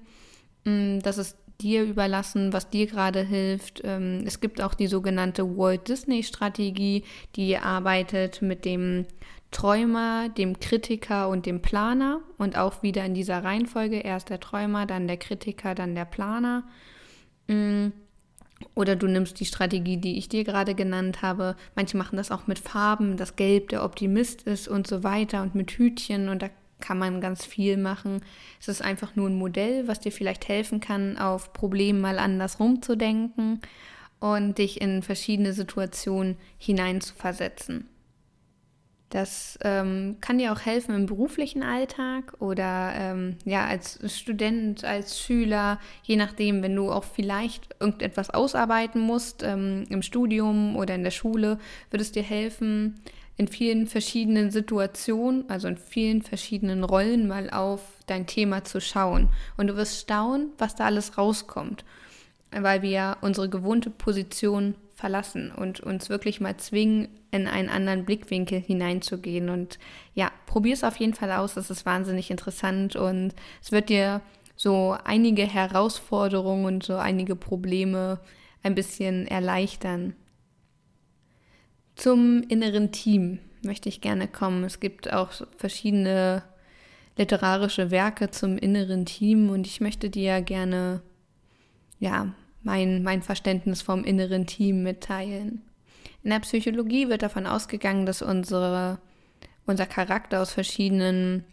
Mm, 0.63 0.99
das 0.99 1.17
ist 1.17 1.37
dir 1.61 1.83
überlassen, 1.83 2.53
was 2.53 2.69
dir 2.69 2.87
gerade 2.87 3.23
hilft. 3.23 3.81
Ähm, 3.83 4.23
es 4.25 4.39
gibt 4.39 4.61
auch 4.61 4.73
die 4.73 4.87
sogenannte 4.87 5.57
Walt 5.57 5.87
Disney 5.87 6.23
Strategie, 6.23 7.03
die 7.35 7.57
arbeitet 7.57 8.41
mit 8.41 8.65
dem 8.65 9.05
Träumer, 9.51 10.29
dem 10.29 10.59
Kritiker 10.59 11.29
und 11.29 11.45
dem 11.45 11.61
Planer 11.61 12.21
und 12.37 12.57
auch 12.57 12.83
wieder 12.83 13.05
in 13.05 13.13
dieser 13.13 13.43
Reihenfolge. 13.43 13.97
Erst 13.99 14.29
der 14.29 14.39
Träumer, 14.39 14.85
dann 14.85 15.07
der 15.07 15.17
Kritiker, 15.17 15.75
dann 15.75 15.95
der 15.95 16.05
Planer. 16.05 16.63
Mm. 17.47 17.89
Oder 18.75 18.95
du 18.95 19.07
nimmst 19.07 19.39
die 19.41 19.45
Strategie, 19.45 19.97
die 19.97 20.17
ich 20.17 20.29
dir 20.29 20.45
gerade 20.45 20.73
genannt 20.73 21.21
habe. 21.21 21.57
Manche 21.75 21.97
machen 21.97 22.15
das 22.15 22.31
auch 22.31 22.47
mit 22.47 22.59
Farben, 22.59 23.17
dass 23.17 23.35
Gelb 23.35 23.69
der 23.69 23.83
Optimist 23.83 24.43
ist 24.43 24.69
und 24.69 24.87
so 24.87 25.03
weiter 25.03 25.41
und 25.41 25.53
mit 25.53 25.71
Hütchen 25.71 26.29
und 26.29 26.41
da 26.41 26.49
kann 26.83 26.99
man 26.99 27.21
ganz 27.21 27.45
viel 27.45 27.77
machen. 27.77 28.21
Es 28.59 28.67
ist 28.67 28.81
einfach 28.81 29.15
nur 29.15 29.29
ein 29.29 29.37
Modell, 29.37 29.87
was 29.87 30.01
dir 30.01 30.11
vielleicht 30.11 30.49
helfen 30.49 30.81
kann, 30.81 31.17
auf 31.17 31.53
Probleme 31.53 31.99
mal 31.99 32.19
anders 32.19 32.59
rumzudenken 32.59 33.61
und 34.19 34.57
dich 34.57 34.81
in 34.81 35.01
verschiedene 35.01 35.53
Situationen 35.53 36.35
hineinzuversetzen. 36.57 37.87
Das 39.09 39.59
ähm, 39.61 40.17
kann 40.21 40.39
dir 40.39 40.51
auch 40.51 40.61
helfen 40.61 40.95
im 40.95 41.05
beruflichen 41.05 41.61
Alltag 41.61 42.33
oder 42.39 42.93
ähm, 42.95 43.37
ja 43.45 43.65
als 43.65 43.99
Student, 44.11 44.83
als 44.83 45.19
Schüler, 45.19 45.79
je 46.01 46.15
nachdem, 46.15 46.63
wenn 46.63 46.75
du 46.75 46.91
auch 46.91 47.03
vielleicht 47.03 47.75
irgendetwas 47.79 48.31
ausarbeiten 48.31 48.99
musst 48.99 49.43
ähm, 49.43 49.85
im 49.89 50.01
Studium 50.01 50.75
oder 50.75 50.95
in 50.95 51.03
der 51.03 51.11
Schule, 51.11 51.59
wird 51.91 52.01
es 52.01 52.11
dir 52.11 52.23
helfen, 52.23 52.99
in 53.35 53.47
vielen 53.47 53.87
verschiedenen 53.87 54.51
Situationen, 54.51 55.49
also 55.49 55.67
in 55.67 55.77
vielen 55.77 56.21
verschiedenen 56.21 56.83
Rollen 56.83 57.27
mal 57.27 57.49
auf 57.49 57.81
dein 58.05 58.27
Thema 58.27 58.63
zu 58.63 58.79
schauen. 58.79 59.29
Und 59.57 59.67
du 59.67 59.75
wirst 59.75 60.01
staunen, 60.01 60.51
was 60.57 60.75
da 60.75 60.85
alles 60.85 61.17
rauskommt, 61.17 61.83
weil 62.51 62.81
wir 62.81 63.17
unsere 63.21 63.49
gewohnte 63.49 63.89
Position 63.89 64.75
verlassen 64.93 65.51
und 65.51 65.79
uns 65.79 66.09
wirklich 66.09 66.39
mal 66.39 66.57
zwingen, 66.57 67.07
in 67.31 67.47
einen 67.47 67.69
anderen 67.69 68.05
Blickwinkel 68.05 68.59
hineinzugehen. 68.59 69.49
Und 69.49 69.79
ja, 70.13 70.31
probier 70.45 70.73
es 70.73 70.83
auf 70.83 70.97
jeden 70.97 71.15
Fall 71.15 71.31
aus. 71.31 71.55
Das 71.55 71.71
ist 71.71 71.85
wahnsinnig 71.85 72.29
interessant 72.29 72.95
und 72.95 73.33
es 73.61 73.71
wird 73.71 73.89
dir 73.89 74.21
so 74.55 74.95
einige 75.03 75.47
Herausforderungen 75.47 76.65
und 76.65 76.83
so 76.83 76.95
einige 76.95 77.35
Probleme 77.35 78.19
ein 78.61 78.75
bisschen 78.75 79.27
erleichtern. 79.27 80.15
Zum 81.95 82.43
inneren 82.47 82.91
Team 82.91 83.39
möchte 83.63 83.89
ich 83.89 84.01
gerne 84.01 84.27
kommen. 84.27 84.63
Es 84.63 84.79
gibt 84.79 85.11
auch 85.11 85.31
verschiedene 85.57 86.43
literarische 87.17 87.91
Werke 87.91 88.31
zum 88.31 88.57
inneren 88.57 89.05
Team 89.05 89.49
und 89.49 89.67
ich 89.67 89.81
möchte 89.81 90.09
dir 90.09 90.41
gerne 90.41 91.01
ja, 91.99 92.33
mein, 92.63 93.03
mein 93.03 93.21
Verständnis 93.21 93.81
vom 93.81 94.03
inneren 94.03 94.47
Team 94.47 94.83
mitteilen. 94.83 95.61
In 96.23 96.29
der 96.31 96.39
Psychologie 96.39 97.09
wird 97.09 97.21
davon 97.21 97.45
ausgegangen, 97.45 98.05
dass 98.05 98.21
unsere, 98.21 98.99
unser 99.65 99.85
Charakter 99.85 100.41
aus 100.41 100.51
verschiedenen 100.51 101.43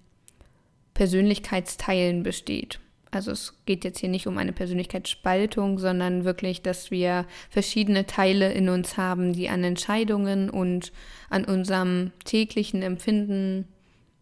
Persönlichkeitsteilen 0.95 2.23
besteht. 2.23 2.81
Also 3.13 3.33
es 3.33 3.55
geht 3.67 3.85
jetzt 3.85 3.99
hier 3.99 4.09
nicht 4.09 4.27
um 4.27 4.39
eine 4.39 4.53
Persönlichkeitsspaltung, 4.53 5.79
sondern 5.79 6.25
wirklich, 6.25 6.63
dass 6.63 6.91
wir 6.91 7.27
verschiedene 7.49 8.07
Teile 8.07 8.53
in 8.53 8.69
uns 8.69 8.97
haben, 8.97 9.33
die 9.33 9.49
an 9.49 9.65
Entscheidungen 9.65 10.49
und 10.49 10.93
an 11.29 11.45
unserem 11.45 12.13
täglichen 12.25 12.83
Empfinden 12.83 13.67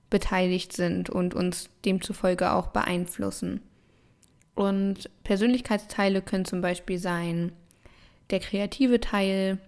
beteiligt 0.08 0.72
sind 0.72 1.10
und 1.10 1.34
uns 1.34 1.68
demzufolge 1.84 2.52
auch 2.52 2.68
beeinflussen. 2.68 3.60
Und 4.54 5.10
Persönlichkeitsteile 5.22 6.22
können 6.22 6.46
zum 6.46 6.62
Beispiel 6.62 6.98
sein 6.98 7.52
der 8.30 8.40
kreative 8.40 9.00
Teil, 9.00 9.58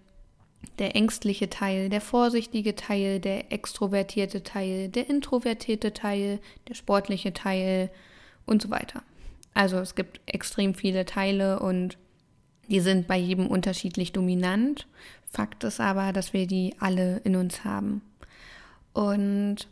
der 0.78 0.96
ängstliche 0.96 1.48
Teil, 1.48 1.88
der 1.90 2.00
vorsichtige 2.00 2.74
Teil, 2.74 3.20
der 3.20 3.52
extrovertierte 3.52 4.42
Teil, 4.42 4.88
der 4.88 5.08
introvertierte 5.08 5.92
Teil, 5.92 6.40
der 6.68 6.74
sportliche 6.74 7.32
Teil 7.32 7.90
und 8.46 8.62
so 8.62 8.70
weiter. 8.70 9.02
Also 9.54 9.78
es 9.78 9.94
gibt 9.94 10.20
extrem 10.26 10.74
viele 10.74 11.04
Teile 11.04 11.58
und 11.60 11.98
die 12.68 12.80
sind 12.80 13.08
bei 13.08 13.16
jedem 13.16 13.48
unterschiedlich 13.48 14.12
dominant. 14.12 14.86
Fakt 15.30 15.64
ist 15.64 15.80
aber, 15.80 16.12
dass 16.12 16.32
wir 16.32 16.46
die 16.46 16.74
alle 16.78 17.18
in 17.24 17.36
uns 17.36 17.64
haben. 17.64 18.02
Und 18.92 19.68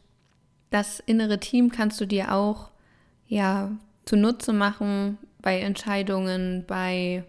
das 0.71 1.01
innere 1.01 1.39
Team 1.39 1.71
kannst 1.71 2.01
du 2.01 2.07
dir 2.07 2.33
auch 2.35 2.71
ja 3.27 3.71
zunutze 4.05 4.53
machen 4.53 5.19
bei 5.41 5.61
Entscheidungen, 5.61 6.65
bei 6.67 7.25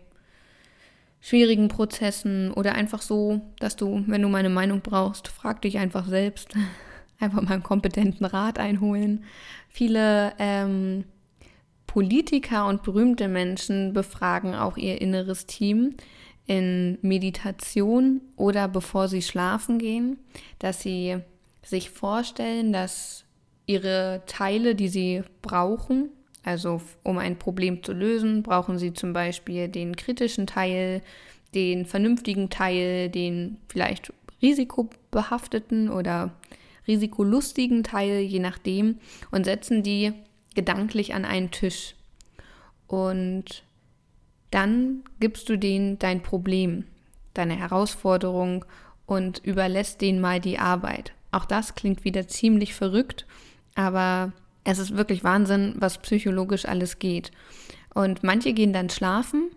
schwierigen 1.22 1.68
Prozessen 1.68 2.52
oder 2.52 2.74
einfach 2.74 3.02
so, 3.02 3.42
dass 3.60 3.76
du, 3.76 4.04
wenn 4.08 4.22
du 4.22 4.30
meine 4.30 4.50
Meinung 4.50 4.82
brauchst, 4.82 5.28
frag 5.28 5.62
dich 5.62 5.78
einfach 5.78 6.08
selbst, 6.08 6.54
einfach 7.20 7.42
mal 7.42 7.54
einen 7.54 7.64
kompetenten 7.64 8.26
Rat 8.26 8.58
einholen. 8.58 9.26
Viele 9.68 10.34
ähm, 10.40 11.04
Politiker 11.90 12.68
und 12.68 12.84
berühmte 12.84 13.28
Menschen 13.28 13.94
befragen 13.94 14.54
auch 14.54 14.78
ihr 14.78 15.02
inneres 15.02 15.48
Team 15.48 15.96
in 16.46 17.00
Meditation 17.02 18.22
oder 18.36 18.68
bevor 18.68 19.08
sie 19.08 19.24
schlafen 19.24 19.80
gehen, 19.80 20.20
dass 20.60 20.84
sie 20.84 21.18
sich 21.64 21.90
vorstellen, 21.90 22.74
dass 22.74 23.26
ihre 23.66 24.22
Teile, 24.28 24.76
die 24.76 24.88
sie 24.88 25.24
brauchen, 25.42 26.10
also 26.44 26.80
um 27.02 27.18
ein 27.18 27.40
Problem 27.40 27.82
zu 27.82 27.94
lösen, 27.94 28.44
brauchen 28.44 28.78
Sie 28.78 28.94
zum 28.94 29.12
Beispiel 29.12 29.68
den 29.68 29.96
kritischen 29.96 30.46
Teil, 30.46 31.02
den 31.56 31.88
vernünftigen 31.88 32.52
Teil, 32.52 33.10
den 33.10 33.58
vielleicht 33.68 34.14
risikobehafteten 34.44 35.90
oder 35.90 36.36
risikolustigen 36.88 37.84
Teil, 37.84 38.20
je 38.20 38.40
nachdem, 38.40 39.00
und 39.32 39.46
setzen 39.46 39.82
die 39.82 40.14
gedanklich 40.56 41.14
an 41.14 41.26
einen 41.26 41.52
Tisch. 41.52 41.96
Und 42.88 43.64
dann 44.52 45.04
gibst 45.20 45.50
du 45.50 45.58
denen 45.58 46.00
dein 46.00 46.22
Problem, 46.22 46.86
deine 47.34 47.56
Herausforderung 47.56 48.66
und 49.06 49.40
überlässt 49.40 50.02
denen 50.02 50.22
mal 50.22 50.40
die 50.40 50.60
Arbeit. 50.60 51.14
Auch 51.32 51.46
das 51.46 51.76
klingt 51.76 52.04
wieder 52.04 52.28
ziemlich 52.28 52.74
verrückt, 52.74 53.26
aber 53.76 54.34
es 54.64 54.80
ist 54.80 54.98
wirklich 54.98 55.24
Wahnsinn, 55.24 55.76
was 55.78 56.00
psychologisch 56.00 56.66
alles 56.66 57.00
geht. 57.00 57.32
Und 57.94 58.24
manche 58.24 58.54
gehen 58.54 58.74
dann 58.74 58.90
schlafen 58.90 59.52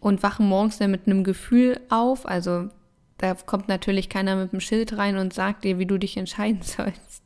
und 0.00 0.22
wachen 0.22 0.46
morgens 0.48 0.78
dann 0.78 0.90
mit 0.90 1.06
einem 1.06 1.24
Gefühl 1.24 1.80
auf. 1.88 2.26
Also 2.26 2.68
da 3.18 3.34
kommt 3.34 3.68
natürlich 3.68 4.08
keiner 4.08 4.36
mit 4.36 4.52
einem 4.52 4.60
Schild 4.60 4.96
rein 4.96 5.16
und 5.16 5.32
sagt 5.32 5.64
dir, 5.64 5.78
wie 5.78 5.86
du 5.86 5.98
dich 5.98 6.16
entscheiden 6.16 6.62
sollst. 6.62 7.22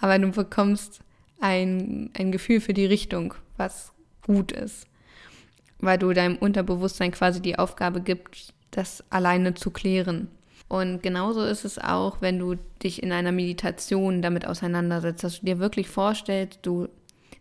Aber 0.00 0.18
du 0.18 0.30
bekommst 0.30 1.00
ein, 1.40 2.10
ein 2.16 2.32
Gefühl 2.32 2.60
für 2.60 2.74
die 2.74 2.86
Richtung, 2.86 3.34
was 3.56 3.92
gut 4.22 4.52
ist. 4.52 4.86
Weil 5.78 5.98
du 5.98 6.12
deinem 6.12 6.36
Unterbewusstsein 6.36 7.12
quasi 7.12 7.40
die 7.40 7.58
Aufgabe 7.58 8.00
gibst, 8.00 8.54
das 8.70 9.04
alleine 9.10 9.54
zu 9.54 9.70
klären. 9.70 10.28
Und 10.68 11.02
genauso 11.02 11.44
ist 11.44 11.64
es 11.64 11.78
auch, 11.78 12.20
wenn 12.20 12.38
du 12.38 12.56
dich 12.82 13.02
in 13.02 13.12
einer 13.12 13.32
Meditation 13.32 14.22
damit 14.22 14.46
auseinandersetzt, 14.46 15.22
dass 15.22 15.40
du 15.40 15.46
dir 15.46 15.58
wirklich 15.58 15.88
vorstellst, 15.88 16.60
du 16.62 16.88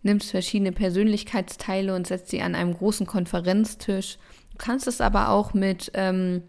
nimmst 0.04 0.32
verschiedene 0.32 0.72
Persönlichkeitsteile 0.72 1.96
und 1.96 2.06
setzt 2.06 2.30
sie 2.30 2.42
an 2.42 2.54
einem 2.54 2.76
großen 2.76 3.08
Konferenztisch. 3.08 4.18
Du 4.52 4.58
kannst 4.58 4.88
es 4.88 5.02
aber 5.02 5.30
auch 5.30 5.54
mit 5.54 5.92
ähm, 5.96 6.44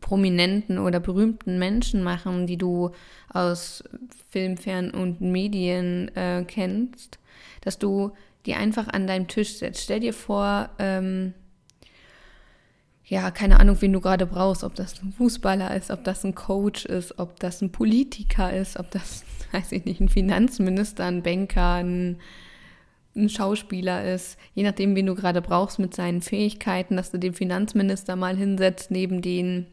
prominenten 0.00 0.78
oder 0.78 1.00
berühmten 1.00 1.58
Menschen 1.58 2.02
machen, 2.02 2.46
die 2.46 2.56
du 2.56 2.90
aus 3.32 3.84
Film, 4.30 4.56
Fern 4.56 4.90
und 4.90 5.20
Medien 5.20 6.14
äh, 6.16 6.44
kennst, 6.46 7.18
dass 7.60 7.78
du 7.78 8.12
die 8.46 8.54
einfach 8.54 8.88
an 8.88 9.06
deinem 9.06 9.28
Tisch 9.28 9.58
setzt. 9.58 9.82
Stell 9.82 10.00
dir 10.00 10.14
vor, 10.14 10.70
ähm, 10.78 11.34
ja, 13.04 13.30
keine 13.30 13.58
Ahnung, 13.58 13.76
wen 13.80 13.92
du 13.92 14.00
gerade 14.00 14.24
brauchst, 14.24 14.62
ob 14.62 14.74
das 14.76 15.02
ein 15.02 15.12
Fußballer 15.12 15.74
ist, 15.76 15.90
ob 15.90 16.04
das 16.04 16.24
ein 16.24 16.34
Coach 16.34 16.84
ist, 16.84 17.18
ob 17.18 17.40
das 17.40 17.60
ein 17.60 17.72
Politiker 17.72 18.52
ist, 18.52 18.78
ob 18.78 18.90
das, 18.92 19.24
weiß 19.52 19.72
ich 19.72 19.84
nicht, 19.84 20.00
ein 20.00 20.08
Finanzminister, 20.08 21.04
ein 21.04 21.22
Banker, 21.22 21.74
ein, 21.74 22.18
ein 23.16 23.28
Schauspieler 23.28 24.14
ist, 24.14 24.38
je 24.54 24.62
nachdem, 24.62 24.94
wen 24.94 25.06
du 25.06 25.16
gerade 25.16 25.42
brauchst 25.42 25.80
mit 25.80 25.92
seinen 25.94 26.22
Fähigkeiten, 26.22 26.96
dass 26.96 27.10
du 27.10 27.18
den 27.18 27.34
Finanzminister 27.34 28.14
mal 28.14 28.36
hinsetzt 28.36 28.92
neben 28.92 29.20
den, 29.22 29.66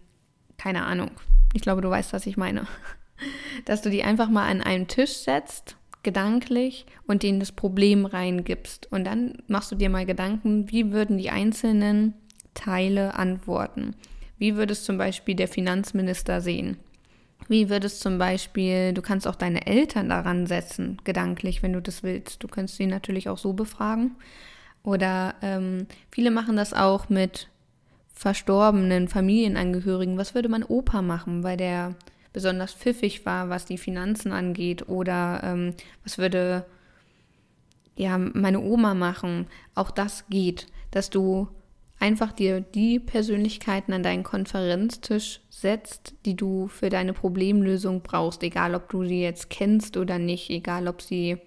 keine 0.57 0.85
Ahnung, 0.85 1.11
ich 1.53 1.61
glaube, 1.61 1.81
du 1.81 1.89
weißt, 1.89 2.13
was 2.13 2.25
ich 2.25 2.37
meine, 2.37 2.67
dass 3.65 3.81
du 3.81 3.89
die 3.89 4.03
einfach 4.03 4.29
mal 4.29 4.49
an 4.49 4.61
einen 4.61 4.87
Tisch 4.87 5.13
setzt 5.13 5.77
gedanklich 6.03 6.85
und 7.05 7.21
denen 7.21 7.41
das 7.41 7.51
Problem 7.51 8.05
reingibst. 8.05 8.89
Und 8.93 9.03
dann 9.03 9.43
machst 9.47 9.71
du 9.73 9.75
dir 9.75 9.89
mal 9.89 10.05
Gedanken, 10.05 10.71
wie 10.71 10.93
würden 10.93 11.17
die 11.17 11.31
einzelnen 11.31 12.13
Teile 12.53 13.15
antworten. 13.15 13.93
Wie 14.37 14.55
würde 14.55 14.71
es 14.71 14.85
zum 14.85 14.97
Beispiel 14.97 15.35
der 15.35 15.49
Finanzminister 15.49 16.39
sehen? 16.39 16.77
Wie 17.49 17.69
würde 17.69 17.87
es 17.87 17.99
zum 17.99 18.17
Beispiel, 18.17 18.93
du 18.93 19.01
kannst 19.01 19.27
auch 19.27 19.35
deine 19.35 19.67
Eltern 19.67 20.07
daran 20.07 20.47
setzen, 20.47 20.97
gedanklich, 21.03 21.61
wenn 21.61 21.73
du 21.73 21.81
das 21.81 22.03
willst. 22.03 22.41
Du 22.41 22.47
kannst 22.47 22.77
sie 22.77 22.87
natürlich 22.87 23.27
auch 23.27 23.37
so 23.37 23.51
befragen. 23.51 24.15
Oder 24.83 25.35
ähm, 25.41 25.87
viele 26.09 26.31
machen 26.31 26.55
das 26.55 26.73
auch 26.73 27.09
mit 27.09 27.49
verstorbenen 28.17 29.07
Familienangehörigen. 29.07 30.17
Was 30.17 30.33
würde 30.33 30.49
mein 30.49 30.63
Opa 30.63 31.03
machen, 31.03 31.43
weil 31.43 31.55
der 31.55 31.93
besonders 32.33 32.73
pfiffig 32.73 33.27
war, 33.27 33.49
was 33.49 33.65
die 33.65 33.77
Finanzen 33.77 34.31
angeht? 34.31 34.89
Oder 34.89 35.41
ähm, 35.43 35.75
was 36.03 36.17
würde 36.17 36.65
ja 37.95 38.17
meine 38.17 38.59
Oma 38.59 38.95
machen? 38.95 39.45
Auch 39.75 39.91
das 39.91 40.27
geht, 40.29 40.65
dass 40.89 41.11
du 41.11 41.47
einfach 41.99 42.31
dir 42.31 42.61
die 42.61 42.99
Persönlichkeiten 42.99 43.93
an 43.93 44.01
deinen 44.01 44.23
Konferenztisch 44.23 45.41
setzt, 45.51 46.15
die 46.25 46.35
du 46.35 46.67
für 46.69 46.89
deine 46.89 47.13
Problemlösung 47.13 48.01
brauchst, 48.01 48.41
egal 48.41 48.73
ob 48.73 48.89
du 48.89 49.05
sie 49.05 49.21
jetzt 49.21 49.51
kennst 49.51 49.95
oder 49.95 50.17
nicht, 50.17 50.49
egal 50.49 50.87
ob 50.87 51.03
sie, 51.03 51.37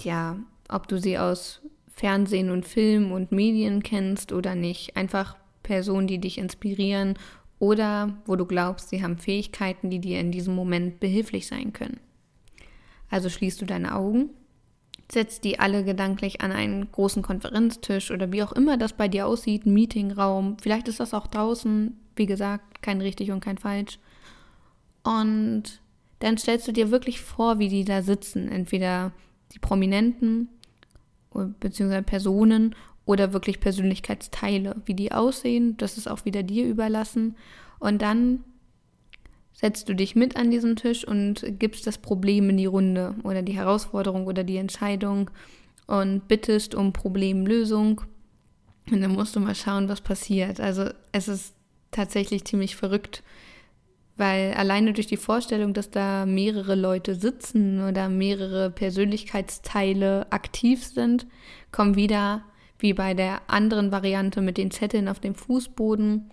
ja, 0.00 0.38
ob 0.70 0.88
du 0.88 0.98
sie 0.98 1.18
aus 1.18 1.60
Fernsehen 1.92 2.48
und 2.48 2.64
Film 2.64 3.12
und 3.12 3.30
Medien 3.30 3.82
kennst 3.82 4.32
oder 4.32 4.54
nicht. 4.54 4.96
Einfach 4.96 5.36
Personen, 5.70 6.06
die 6.06 6.18
dich 6.18 6.38
inspirieren 6.38 7.14
oder 7.58 8.16
wo 8.26 8.36
du 8.36 8.46
glaubst, 8.46 8.88
sie 8.88 9.02
haben 9.02 9.18
Fähigkeiten, 9.18 9.90
die 9.90 10.00
dir 10.00 10.20
in 10.20 10.32
diesem 10.32 10.54
Moment 10.54 11.00
behilflich 11.00 11.46
sein 11.46 11.72
können. 11.72 12.00
Also 13.08 13.28
schließt 13.28 13.60
du 13.60 13.66
deine 13.66 13.94
Augen 13.94 14.30
setzt 15.12 15.44
die 15.44 15.58
alle 15.58 15.84
gedanklich 15.84 16.40
an 16.40 16.52
einen 16.52 16.90
großen 16.90 17.22
Konferenztisch 17.22 18.10
oder 18.10 18.32
wie 18.32 18.42
auch 18.42 18.52
immer 18.52 18.76
das 18.76 18.92
bei 18.92 19.08
dir 19.08 19.26
aussieht, 19.26 19.66
Meetingraum. 19.66 20.56
Vielleicht 20.60 20.88
ist 20.88 21.00
das 21.00 21.14
auch 21.14 21.26
draußen, 21.26 21.96
wie 22.16 22.26
gesagt, 22.26 22.82
kein 22.82 23.00
richtig 23.00 23.30
und 23.32 23.40
kein 23.40 23.58
falsch. 23.58 23.98
Und 25.02 25.80
dann 26.20 26.38
stellst 26.38 26.68
du 26.68 26.72
dir 26.72 26.90
wirklich 26.90 27.20
vor, 27.20 27.58
wie 27.58 27.68
die 27.68 27.84
da 27.84 28.02
sitzen. 28.02 28.48
Entweder 28.48 29.12
die 29.52 29.58
Prominenten 29.58 30.48
bzw. 31.32 32.02
Personen 32.02 32.74
oder 33.10 33.32
wirklich 33.32 33.58
Persönlichkeitsteile. 33.58 34.76
Wie 34.84 34.94
die 34.94 35.10
aussehen, 35.10 35.76
das 35.78 35.98
ist 35.98 36.08
auch 36.08 36.24
wieder 36.24 36.44
dir 36.44 36.64
überlassen. 36.64 37.34
Und 37.80 38.02
dann 38.02 38.44
setzt 39.52 39.88
du 39.88 39.96
dich 39.96 40.14
mit 40.14 40.36
an 40.36 40.52
diesen 40.52 40.76
Tisch 40.76 41.04
und 41.04 41.44
gibst 41.58 41.88
das 41.88 41.98
Problem 41.98 42.50
in 42.50 42.56
die 42.56 42.66
Runde 42.66 43.16
oder 43.24 43.42
die 43.42 43.56
Herausforderung 43.56 44.28
oder 44.28 44.44
die 44.44 44.58
Entscheidung 44.58 45.28
und 45.88 46.28
bittest 46.28 46.76
um 46.76 46.92
Problemlösung. 46.92 48.02
Und 48.92 49.00
dann 49.00 49.10
musst 49.10 49.34
du 49.34 49.40
mal 49.40 49.56
schauen, 49.56 49.88
was 49.88 50.02
passiert. 50.02 50.60
Also 50.60 50.88
es 51.10 51.26
ist 51.26 51.54
tatsächlich 51.90 52.44
ziemlich 52.44 52.76
verrückt, 52.76 53.24
weil 54.18 54.54
alleine 54.54 54.92
durch 54.92 55.08
die 55.08 55.16
Vorstellung, 55.16 55.74
dass 55.74 55.90
da 55.90 56.26
mehrere 56.26 56.76
Leute 56.76 57.16
sitzen 57.16 57.82
oder 57.82 58.08
mehrere 58.08 58.70
Persönlichkeitsteile 58.70 60.30
aktiv 60.30 60.84
sind, 60.84 61.26
kommen 61.72 61.96
wieder, 61.96 62.44
wie 62.80 62.92
bei 62.92 63.14
der 63.14 63.42
anderen 63.48 63.92
Variante 63.92 64.40
mit 64.40 64.56
den 64.56 64.70
Zetteln 64.70 65.08
auf 65.08 65.20
dem 65.20 65.34
Fußboden, 65.34 66.30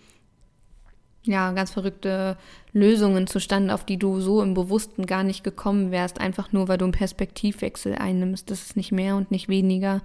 ja, 1.24 1.52
ganz 1.52 1.72
verrückte 1.72 2.38
Lösungen 2.72 3.28
zustande, 3.28 3.74
auf 3.74 3.86
die 3.86 3.98
du 3.98 4.22
so 4.22 4.42
im 4.42 4.54
Bewussten 4.54 5.06
gar 5.06 5.24
nicht 5.24 5.44
gekommen 5.44 5.92
wärst, 5.92 6.20
einfach 6.20 6.54
nur, 6.54 6.68
weil 6.68 6.78
du 6.78 6.86
einen 6.86 6.94
Perspektivwechsel 6.94 7.96
einnimmst. 7.96 8.50
Das 8.50 8.62
ist 8.62 8.78
nicht 8.78 8.92
mehr 8.92 9.16
und 9.16 9.30
nicht 9.30 9.50
weniger. 9.50 10.02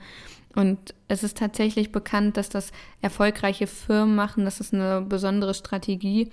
Und 0.54 0.94
es 1.08 1.22
ist 1.22 1.38
tatsächlich 1.38 1.92
bekannt, 1.92 2.36
dass 2.36 2.48
das 2.48 2.72
erfolgreiche 3.00 3.66
Firmen 3.66 4.14
machen. 4.14 4.44
Das 4.44 4.60
ist 4.60 4.74
eine 4.74 5.00
besondere 5.00 5.54
Strategie. 5.54 6.30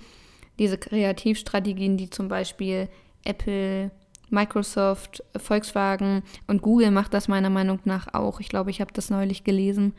Diese 0.58 0.76
Kreativstrategien, 0.76 1.96
die 1.96 2.10
zum 2.10 2.28
Beispiel 2.28 2.88
Apple, 3.24 3.90
Microsoft, 4.30 5.22
Volkswagen 5.36 6.22
und 6.46 6.62
Google 6.62 6.90
macht 6.90 7.14
das 7.14 7.28
meiner 7.28 7.50
Meinung 7.50 7.80
nach 7.84 8.14
auch. 8.14 8.40
Ich 8.40 8.48
glaube, 8.48 8.70
ich 8.70 8.80
habe 8.80 8.92
das 8.92 9.10
neulich 9.10 9.44
gelesen. 9.44 9.94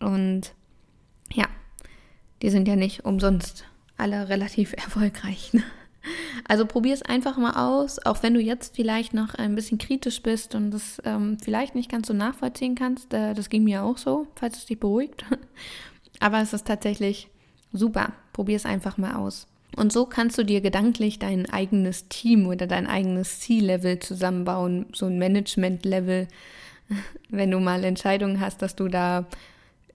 Und 0.00 0.54
ja, 1.32 1.46
die 2.42 2.50
sind 2.50 2.68
ja 2.68 2.76
nicht 2.76 3.04
umsonst 3.04 3.64
alle 3.96 4.28
relativ 4.28 4.72
erfolgreich. 4.76 5.52
Ne? 5.52 5.62
Also 6.46 6.66
probier 6.66 6.92
es 6.94 7.02
einfach 7.02 7.38
mal 7.38 7.52
aus, 7.52 8.04
auch 8.04 8.22
wenn 8.22 8.34
du 8.34 8.40
jetzt 8.40 8.76
vielleicht 8.76 9.14
noch 9.14 9.34
ein 9.34 9.54
bisschen 9.54 9.78
kritisch 9.78 10.22
bist 10.22 10.54
und 10.54 10.70
das 10.70 11.00
ähm, 11.04 11.38
vielleicht 11.38 11.74
nicht 11.74 11.90
ganz 11.90 12.08
so 12.08 12.12
nachvollziehen 12.12 12.74
kannst. 12.74 13.14
Äh, 13.14 13.34
das 13.34 13.48
ging 13.48 13.64
mir 13.64 13.82
auch 13.82 13.98
so, 13.98 14.26
falls 14.34 14.58
es 14.58 14.66
dich 14.66 14.78
beruhigt. 14.78 15.24
Aber 16.20 16.40
es 16.40 16.52
ist 16.52 16.66
tatsächlich 16.66 17.28
super. 17.72 18.12
Probier 18.32 18.56
es 18.56 18.66
einfach 18.66 18.98
mal 18.98 19.14
aus. 19.14 19.46
Und 19.76 19.92
so 19.92 20.06
kannst 20.06 20.38
du 20.38 20.44
dir 20.44 20.60
gedanklich 20.60 21.18
dein 21.18 21.50
eigenes 21.50 22.08
Team 22.08 22.46
oder 22.46 22.66
dein 22.66 22.86
eigenes 22.86 23.40
Ziellevel 23.40 23.98
zusammenbauen, 23.98 24.86
so 24.92 25.06
ein 25.06 25.18
Management-Level, 25.18 26.28
wenn 27.28 27.50
du 27.50 27.60
mal 27.60 27.84
Entscheidungen 27.84 28.40
hast, 28.40 28.62
dass 28.62 28.76
du 28.76 28.88
da 28.88 29.26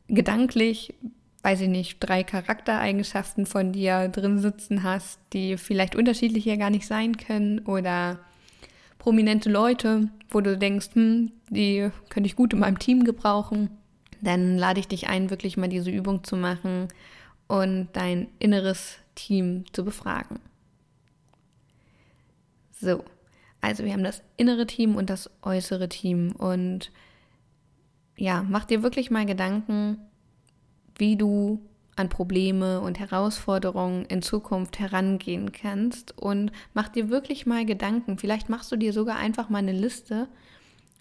gedanklich 0.07 0.93
weiß 1.41 1.61
ich 1.61 1.69
nicht, 1.69 1.97
drei 1.99 2.23
Charaktereigenschaften 2.23 3.45
von 3.45 3.71
dir 3.71 4.09
drin 4.09 4.39
sitzen 4.39 4.83
hast, 4.83 5.19
die 5.33 5.57
vielleicht 5.57 5.95
unterschiedlich 5.95 6.45
ja 6.45 6.55
gar 6.55 6.69
nicht 6.69 6.85
sein 6.85 7.15
können 7.17 7.59
oder 7.59 8.19
prominente 8.97 9.49
Leute, 9.49 10.09
wo 10.29 10.41
du 10.41 10.57
denkst, 10.57 10.89
hm, 10.93 11.31
die 11.49 11.89
könnte 12.09 12.27
ich 12.27 12.35
gut 12.35 12.53
in 12.53 12.59
meinem 12.59 12.79
Team 12.79 13.05
gebrauchen, 13.05 13.69
dann 14.21 14.57
lade 14.57 14.81
ich 14.81 14.87
dich 14.87 15.07
ein, 15.07 15.29
wirklich 15.29 15.55
mal 15.55 15.69
diese 15.69 15.89
Übung 15.89 16.23
zu 16.25 16.35
machen 16.35 16.89
und 17.47 17.87
dein 17.93 18.27
inneres 18.39 18.97
Team 19.19 19.65
zu 19.73 19.83
befragen. 19.83 20.39
So, 22.71 23.03
also 23.61 23.83
wir 23.83 23.91
haben 23.91 24.03
das 24.03 24.21
innere 24.37 24.65
Team 24.65 24.95
und 24.95 25.09
das 25.09 25.29
äußere 25.41 25.89
Team 25.89 26.31
und 26.37 26.91
ja, 28.17 28.45
mach 28.47 28.65
dir 28.65 28.83
wirklich 28.83 29.11
mal 29.11 29.25
Gedanken, 29.25 29.97
wie 30.97 31.15
du 31.15 31.61
an 31.95 32.09
Probleme 32.09 32.79
und 32.79 32.99
Herausforderungen 32.99 34.05
in 34.05 34.21
Zukunft 34.21 34.79
herangehen 34.79 35.51
kannst 35.51 36.17
und 36.17 36.51
mach 36.73 36.87
dir 36.87 37.09
wirklich 37.09 37.45
mal 37.45 37.65
Gedanken. 37.65 38.17
Vielleicht 38.17 38.47
machst 38.47 38.71
du 38.71 38.77
dir 38.77 38.93
sogar 38.93 39.17
einfach 39.17 39.49
mal 39.49 39.59
eine 39.59 39.73
Liste, 39.73 40.29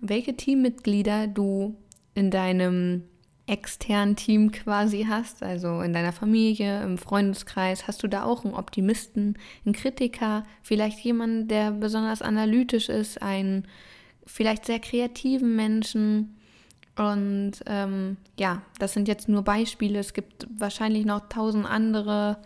welche 0.01 0.37
Teammitglieder 0.37 1.29
du 1.29 1.77
in 2.15 2.33
deinem 2.33 3.05
externen 3.49 4.17
Team 4.17 4.53
quasi 4.53 5.07
hast, 5.09 5.43
also 5.43 5.81
in 5.81 5.93
deiner 5.93 6.13
Familie, 6.13 6.83
im 6.83 6.99
Freundeskreis, 6.99 7.87
hast 7.87 8.03
du 8.03 8.09
da 8.09 8.25
auch 8.25 8.45
einen 8.45 8.55
Optimisten, 8.55 9.39
einen 9.65 9.75
Kritiker, 9.75 10.45
vielleicht 10.63 10.99
jemanden, 11.01 11.49
der 11.49 11.73
besonders 11.73 12.23
analytisch 12.23 12.89
ist, 12.89 13.23
einen 13.23 13.67
vielleicht 14.27 14.67
sehr 14.67 14.79
kreativen 14.79 15.57
Menschen, 15.57 16.35
und 16.99 17.53
ähm, 17.67 18.17
ja, 18.39 18.63
das 18.81 18.93
sind 18.93 19.07
jetzt 19.07 19.29
nur 19.29 19.43
Beispiele. 19.43 20.01
Es 20.01 20.15
gibt 20.15 20.49
wahrscheinlich 20.51 21.07
noch 21.07 21.29
tausend 21.29 21.65
andere 21.65 22.39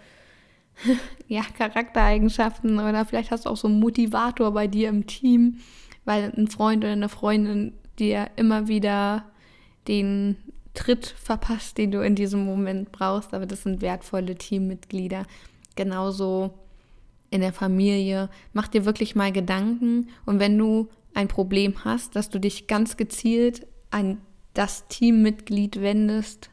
ja, 1.26 1.42
Charaktereigenschaften 1.56 2.78
oder 2.78 3.06
vielleicht 3.06 3.30
hast 3.30 3.46
du 3.46 3.50
auch 3.50 3.56
so 3.56 3.66
einen 3.66 3.80
Motivator 3.80 4.52
bei 4.52 4.66
dir 4.66 4.90
im 4.90 5.06
Team, 5.06 5.58
weil 6.04 6.32
ein 6.36 6.48
Freund 6.48 6.84
oder 6.84 6.92
eine 6.92 7.08
Freundin 7.08 7.72
dir 7.98 8.28
immer 8.36 8.68
wieder 8.68 9.24
den 9.88 10.36
Tritt 10.74 11.06
verpasst, 11.06 11.78
den 11.78 11.90
du 11.90 12.00
in 12.00 12.14
diesem 12.14 12.44
Moment 12.44 12.92
brauchst. 12.92 13.35
Aber 13.35 13.46
das 13.46 13.62
sind 13.62 13.82
wertvolle 13.82 14.37
Teammitglieder. 14.37 15.26
Genauso 15.76 16.54
in 17.30 17.40
der 17.40 17.52
Familie. 17.52 18.28
Mach 18.52 18.68
dir 18.68 18.85
wirklich 18.85 19.14
mal 19.14 19.32
Gedanken 19.32 20.08
und 20.26 20.38
wenn 20.38 20.56
du 20.56 20.88
ein 21.14 21.28
Problem 21.28 21.85
hast, 21.85 22.14
dass 22.14 22.30
du 22.30 22.38
dich 22.38 22.66
ganz 22.66 22.96
gezielt 22.96 23.66
an 23.90 24.18
das 24.54 24.87
Teammitglied 24.88 25.80
wendest, 25.80 26.50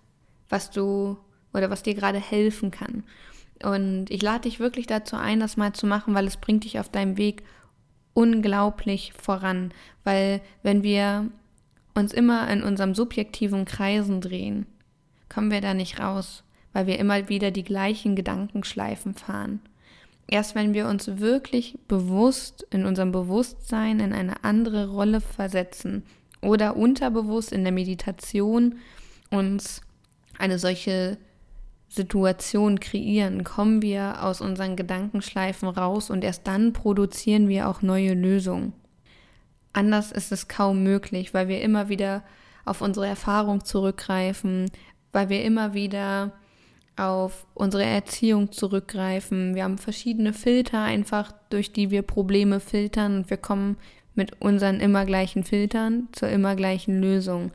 was 0.47 0.71
du 0.71 1.17
oder 1.53 1.69
was 1.69 1.83
dir 1.83 1.95
gerade 1.95 2.19
helfen 2.19 2.71
kann. 2.71 3.03
Und 3.61 4.09
ich 4.09 4.21
lade 4.21 4.43
dich 4.43 4.59
wirklich 4.59 4.87
dazu 4.87 5.17
ein, 5.17 5.39
das 5.39 5.57
mal 5.57 5.73
zu 5.73 5.85
machen, 5.85 6.13
weil 6.13 6.27
es 6.27 6.37
bringt 6.37 6.63
dich 6.63 6.79
auf 6.79 6.89
deinem 6.89 7.17
Weg 7.17 7.43
unglaublich 8.13 9.13
voran. 9.13 9.73
Weil 10.03 10.41
wenn 10.63 10.81
wir 10.81 11.29
uns 11.99 12.13
immer 12.13 12.49
in 12.49 12.63
unserem 12.63 12.95
subjektiven 12.95 13.65
Kreisen 13.65 14.21
drehen, 14.21 14.65
kommen 15.27 15.51
wir 15.51 15.61
da 15.61 15.73
nicht 15.73 15.99
raus. 15.99 16.43
weil 16.73 16.87
wir 16.87 16.99
immer 16.99 17.29
wieder 17.29 17.51
die 17.51 17.63
gleichen 17.63 18.15
Gedankenschleifen 18.15 19.15
fahren. 19.15 19.59
Erst 20.27 20.53
wenn 20.53 20.73
wir 20.73 20.87
uns 20.87 21.17
wirklich 21.17 21.79
bewusst 21.87 22.65
in 22.69 22.85
unserem 22.85 23.11
Bewusstsein 23.11 23.99
in 23.99 24.13
eine 24.13 24.43
andere 24.43 24.89
Rolle 24.89 25.21
versetzen 25.21 26.03
oder 26.41 26.75
unterbewusst 26.75 27.51
in 27.51 27.63
der 27.63 27.73
Meditation 27.73 28.75
uns 29.31 29.81
eine 30.37 30.59
solche 30.59 31.17
Situation 31.87 32.79
kreieren, 32.79 33.43
kommen 33.43 33.81
wir 33.81 34.23
aus 34.23 34.39
unseren 34.39 34.75
Gedankenschleifen 34.75 35.67
raus 35.67 36.11
und 36.11 36.23
erst 36.23 36.45
dann 36.45 36.71
produzieren 36.71 37.47
wir 37.47 37.67
auch 37.67 37.81
neue 37.81 38.13
Lösungen. 38.13 38.73
Anders 39.73 40.11
ist 40.11 40.31
es 40.31 40.47
kaum 40.47 40.83
möglich, 40.83 41.33
weil 41.33 41.47
wir 41.47 41.61
immer 41.61 41.89
wieder 41.89 42.23
auf 42.65 42.81
unsere 42.81 43.07
Erfahrung 43.07 43.63
zurückgreifen, 43.63 44.69
weil 45.11 45.29
wir 45.29 45.43
immer 45.43 45.73
wieder 45.73 46.31
auf 46.95 47.45
unsere 47.53 47.85
Erziehung 47.85 48.51
zurückgreifen. 48.51 49.55
Wir 49.55 49.63
haben 49.63 49.77
verschiedene 49.77 50.33
Filter 50.33 50.81
einfach, 50.83 51.31
durch 51.49 51.71
die 51.71 51.91
wir 51.91 52.01
Probleme 52.01 52.59
filtern 52.59 53.17
und 53.17 53.29
wir 53.29 53.37
kommen 53.37 53.77
mit 54.15 54.41
unseren 54.41 54.81
immer 54.81 55.05
gleichen 55.05 55.43
Filtern 55.43 56.09
zur 56.11 56.29
immer 56.29 56.55
gleichen 56.55 56.99
Lösung. 56.99 57.51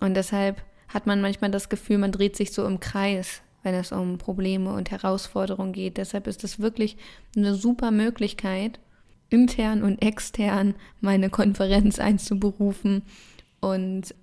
Und 0.00 0.14
deshalb 0.14 0.62
hat 0.88 1.06
man 1.06 1.20
manchmal 1.20 1.50
das 1.50 1.68
Gefühl, 1.68 1.98
man 1.98 2.12
dreht 2.12 2.34
sich 2.34 2.52
so 2.52 2.64
im 2.64 2.80
Kreis, 2.80 3.42
wenn 3.62 3.74
es 3.74 3.92
um 3.92 4.16
Probleme 4.16 4.72
und 4.72 4.90
Herausforderungen 4.90 5.72
geht. 5.72 5.98
Deshalb 5.98 6.26
ist 6.26 6.42
es 6.44 6.58
wirklich 6.58 6.96
eine 7.36 7.54
super 7.54 7.90
Möglichkeit, 7.90 8.80
intern 9.30 9.82
und 9.82 10.02
extern 10.02 10.74
meine 11.00 11.30
Konferenz 11.30 11.98
einzuberufen 11.98 13.02
und 13.60 14.14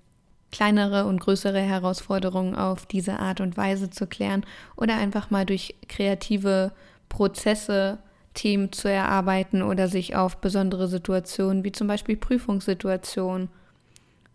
kleinere 0.52 1.06
und 1.06 1.20
größere 1.20 1.60
Herausforderungen 1.60 2.56
auf 2.56 2.86
diese 2.86 3.20
Art 3.20 3.42
und 3.42 3.58
Weise 3.58 3.90
zu 3.90 4.08
klären 4.08 4.46
oder 4.76 4.96
einfach 4.96 5.30
mal 5.30 5.46
durch 5.46 5.76
kreative 5.88 6.72
Prozesse 7.10 8.00
Themen 8.34 8.72
zu 8.72 8.90
erarbeiten 8.90 9.62
oder 9.62 9.88
sich 9.88 10.16
auf 10.16 10.38
besondere 10.38 10.88
Situationen 10.88 11.64
wie 11.64 11.72
zum 11.72 11.88
Beispiel 11.88 12.18
Prüfungssituationen 12.18 13.50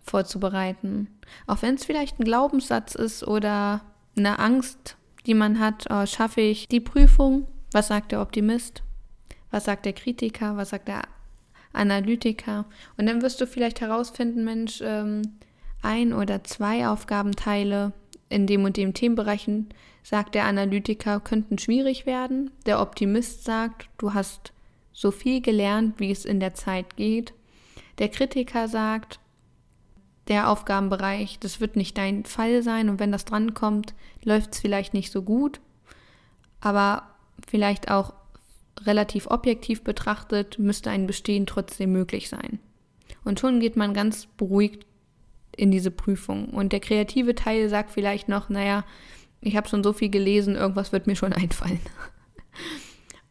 vorzubereiten. 0.00 1.08
Auch 1.46 1.62
wenn 1.62 1.76
es 1.76 1.84
vielleicht 1.84 2.18
ein 2.18 2.24
Glaubenssatz 2.24 2.94
ist 2.94 3.26
oder 3.26 3.82
eine 4.16 4.38
Angst, 4.38 4.96
die 5.26 5.34
man 5.34 5.60
hat, 5.60 5.86
oh, 5.90 6.06
schaffe 6.06 6.40
ich 6.40 6.66
die 6.66 6.80
Prüfung? 6.80 7.46
Was 7.72 7.88
sagt 7.88 8.12
der 8.12 8.22
Optimist? 8.22 8.82
Was 9.50 9.64
sagt 9.64 9.86
der 9.86 9.92
Kritiker? 9.92 10.56
Was 10.56 10.70
sagt 10.70 10.88
der 10.88 11.02
Analytiker? 11.72 12.66
Und 12.96 13.06
dann 13.06 13.22
wirst 13.22 13.40
du 13.40 13.46
vielleicht 13.46 13.80
herausfinden, 13.80 14.44
Mensch, 14.44 14.80
ähm, 14.82 15.22
ein 15.82 16.12
oder 16.12 16.44
zwei 16.44 16.88
Aufgabenteile 16.88 17.92
in 18.28 18.46
dem 18.46 18.64
und 18.64 18.76
dem 18.76 18.94
Themenbereichen, 18.94 19.68
sagt 20.02 20.34
der 20.34 20.44
Analytiker, 20.44 21.20
könnten 21.20 21.58
schwierig 21.58 22.06
werden. 22.06 22.50
Der 22.66 22.80
Optimist 22.80 23.44
sagt, 23.44 23.88
du 23.98 24.14
hast 24.14 24.52
so 24.92 25.10
viel 25.10 25.40
gelernt, 25.40 25.98
wie 25.98 26.10
es 26.10 26.24
in 26.24 26.40
der 26.40 26.54
Zeit 26.54 26.96
geht. 26.96 27.32
Der 27.98 28.08
Kritiker 28.08 28.68
sagt, 28.68 29.18
der 30.28 30.48
Aufgabenbereich, 30.48 31.38
das 31.40 31.60
wird 31.60 31.76
nicht 31.76 31.98
dein 31.98 32.24
Fall 32.24 32.62
sein 32.62 32.88
und 32.88 33.00
wenn 33.00 33.10
das 33.10 33.24
drankommt, 33.24 33.94
läuft 34.22 34.54
es 34.54 34.60
vielleicht 34.60 34.94
nicht 34.94 35.10
so 35.10 35.22
gut, 35.22 35.60
aber 36.60 37.02
vielleicht 37.48 37.90
auch 37.90 38.14
relativ 38.86 39.26
objektiv 39.26 39.82
betrachtet, 39.82 40.58
müsste 40.58 40.90
ein 40.90 41.06
Bestehen 41.06 41.46
trotzdem 41.46 41.92
möglich 41.92 42.28
sein. 42.28 42.58
Und 43.24 43.40
schon 43.40 43.60
geht 43.60 43.76
man 43.76 43.94
ganz 43.94 44.26
beruhigt 44.36 44.86
in 45.56 45.70
diese 45.70 45.90
Prüfung. 45.90 46.50
Und 46.50 46.72
der 46.72 46.80
kreative 46.80 47.34
Teil 47.34 47.68
sagt 47.68 47.90
vielleicht 47.90 48.28
noch, 48.28 48.48
naja, 48.48 48.84
ich 49.40 49.56
habe 49.56 49.68
schon 49.68 49.82
so 49.82 49.92
viel 49.92 50.10
gelesen, 50.10 50.56
irgendwas 50.56 50.92
wird 50.92 51.06
mir 51.06 51.16
schon 51.16 51.32
einfallen. 51.32 51.80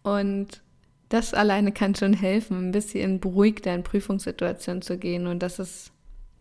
Und 0.03 0.61
das 1.09 1.33
alleine 1.33 1.71
kann 1.71 1.95
schon 1.95 2.13
helfen, 2.13 2.69
ein 2.69 2.71
bisschen 2.71 3.19
beruhigter 3.19 3.73
in 3.73 3.83
Prüfungssituationen 3.83 4.81
zu 4.81 4.97
gehen. 4.97 5.27
Und 5.27 5.39
das 5.41 5.59
ist 5.59 5.91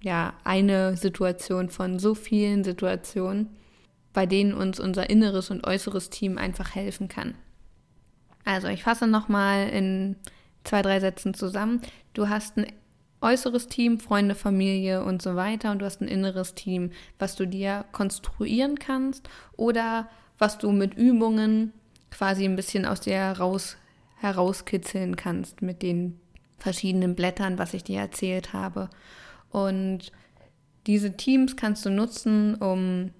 ja 0.00 0.34
eine 0.44 0.96
Situation 0.96 1.70
von 1.70 1.98
so 1.98 2.14
vielen 2.14 2.64
Situationen, 2.64 3.56
bei 4.12 4.26
denen 4.26 4.52
uns 4.52 4.78
unser 4.78 5.08
inneres 5.10 5.50
und 5.50 5.66
äußeres 5.66 6.10
Team 6.10 6.38
einfach 6.38 6.74
helfen 6.74 7.08
kann. 7.08 7.34
Also 8.48 8.68
ich 8.68 8.82
fasse 8.82 9.06
nochmal 9.06 9.68
in 9.68 10.16
zwei, 10.64 10.80
drei 10.80 11.00
Sätzen 11.00 11.34
zusammen. 11.34 11.82
Du 12.14 12.30
hast 12.30 12.56
ein 12.56 12.72
äußeres 13.20 13.66
Team, 13.66 14.00
Freunde, 14.00 14.34
Familie 14.34 15.04
und 15.04 15.20
so 15.20 15.36
weiter 15.36 15.70
und 15.70 15.80
du 15.80 15.84
hast 15.84 16.00
ein 16.00 16.08
inneres 16.08 16.54
Team, 16.54 16.92
was 17.18 17.36
du 17.36 17.46
dir 17.46 17.84
konstruieren 17.92 18.78
kannst 18.78 19.28
oder 19.58 20.08
was 20.38 20.56
du 20.56 20.72
mit 20.72 20.94
Übungen 20.94 21.74
quasi 22.10 22.46
ein 22.46 22.56
bisschen 22.56 22.86
aus 22.86 23.00
dir 23.00 23.16
heraus, 23.16 23.76
herauskitzeln 24.16 25.16
kannst 25.16 25.60
mit 25.60 25.82
den 25.82 26.18
verschiedenen 26.56 27.14
Blättern, 27.14 27.58
was 27.58 27.74
ich 27.74 27.84
dir 27.84 28.00
erzählt 28.00 28.54
habe. 28.54 28.88
Und 29.50 30.10
diese 30.86 31.18
Teams 31.18 31.54
kannst 31.56 31.84
du 31.84 31.90
nutzen, 31.90 32.54
um 32.54 33.10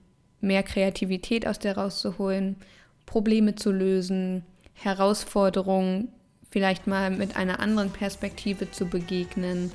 mehr 0.41 0.63
Kreativität 0.63 1.47
aus 1.47 1.59
dir 1.59 1.73
rauszuholen, 1.77 2.57
Probleme 3.05 3.57
zu 3.57 3.73
lösen, 3.73 4.47
Herausforderungen 4.81 6.09
vielleicht 6.51 6.87
mal 6.87 7.11
mit 7.11 7.37
einer 7.37 7.61
anderen 7.61 7.91
Perspektive 7.91 8.71
zu 8.71 8.87
begegnen 8.87 9.71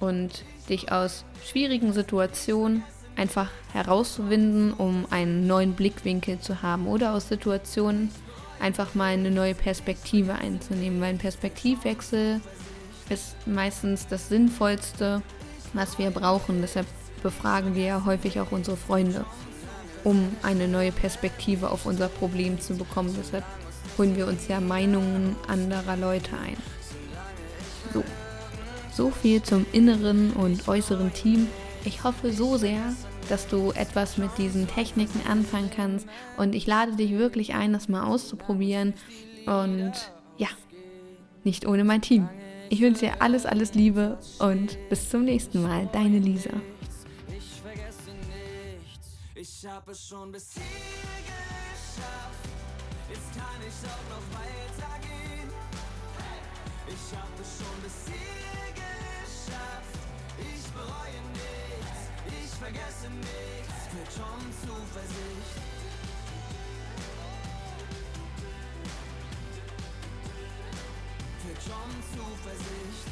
und 0.00 0.44
dich 0.68 0.90
aus 0.90 1.24
schwierigen 1.44 1.92
Situationen 1.92 2.82
einfach 3.16 3.50
herauszuwinden, 3.72 4.72
um 4.72 5.06
einen 5.10 5.46
neuen 5.46 5.74
Blickwinkel 5.74 6.40
zu 6.40 6.62
haben 6.62 6.86
oder 6.86 7.14
aus 7.14 7.28
Situationen 7.28 8.10
einfach 8.60 8.94
mal 8.94 9.12
eine 9.12 9.30
neue 9.30 9.54
Perspektive 9.54 10.34
einzunehmen, 10.34 11.00
weil 11.00 11.10
ein 11.10 11.18
Perspektivwechsel 11.18 12.40
ist 13.10 13.36
meistens 13.46 14.06
das 14.06 14.28
Sinnvollste, 14.28 15.22
was 15.74 15.98
wir 15.98 16.10
brauchen. 16.10 16.62
Deshalb 16.62 16.86
befragen 17.22 17.74
wir 17.74 17.84
ja 17.84 18.04
häufig 18.04 18.40
auch 18.40 18.52
unsere 18.52 18.76
Freunde, 18.76 19.24
um 20.02 20.34
eine 20.42 20.68
neue 20.68 20.92
Perspektive 20.92 21.70
auf 21.70 21.86
unser 21.86 22.08
Problem 22.08 22.60
zu 22.60 22.76
bekommen. 22.76 23.14
Deshalb 23.18 23.44
holen 23.98 24.16
wir 24.16 24.26
uns 24.26 24.48
ja 24.48 24.60
Meinungen 24.60 25.36
anderer 25.48 25.96
Leute 25.96 26.36
ein. 26.36 26.56
So. 27.92 28.04
So 28.92 29.10
viel 29.10 29.42
zum 29.42 29.66
inneren 29.72 30.32
und 30.32 30.68
äußeren 30.68 31.12
Team. 31.12 31.48
Ich 31.84 32.04
hoffe 32.04 32.32
so 32.32 32.56
sehr, 32.56 32.94
dass 33.28 33.48
du 33.48 33.72
etwas 33.72 34.18
mit 34.18 34.30
diesen 34.38 34.68
Techniken 34.68 35.20
anfangen 35.28 35.70
kannst 35.74 36.06
und 36.36 36.54
ich 36.54 36.66
lade 36.66 36.96
dich 36.96 37.12
wirklich 37.12 37.54
ein, 37.54 37.72
das 37.72 37.88
mal 37.88 38.04
auszuprobieren 38.04 38.94
und 39.46 39.92
ja, 40.36 40.48
nicht 41.42 41.66
ohne 41.66 41.84
mein 41.84 42.02
Team. 42.02 42.28
Ich 42.70 42.80
wünsche 42.80 43.06
dir 43.06 43.22
alles, 43.22 43.46
alles 43.46 43.74
Liebe 43.74 44.18
und 44.38 44.78
bis 44.88 45.10
zum 45.10 45.24
nächsten 45.24 45.62
Mal. 45.62 45.88
Deine 45.92 46.18
Lisa. 46.18 46.50
Ich 49.34 49.66
habe 49.66 49.94
schon 49.94 50.32
bis 50.32 50.54
hier 50.54 51.23
ich 53.66 53.88
auch 53.88 54.06
noch 54.12 54.26
weitergehen. 54.36 55.48
Ich 56.86 57.16
habe 57.16 57.42
schon 57.44 57.76
bis 57.82 57.98
hier 58.06 58.72
geschafft. 58.74 59.98
Ich 60.38 60.64
bereue 60.72 61.20
nichts, 61.32 62.00
ich 62.26 62.50
vergesse 62.58 63.08
nichts. 63.10 63.76
Führt 63.90 64.12
schon 64.12 64.40
Zuversicht. 64.62 65.56
Führt 71.40 71.62
schon 71.62 71.90
Zuversicht. 72.12 73.06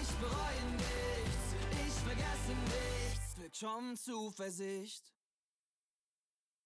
Ich 0.00 0.10
bereue 0.16 0.64
nichts, 0.76 1.46
ich 1.86 1.94
vergesse 2.06 2.54
nichts. 2.64 3.34
Führt 3.34 3.56
schon 3.56 3.96
Zuversicht. 3.96 5.17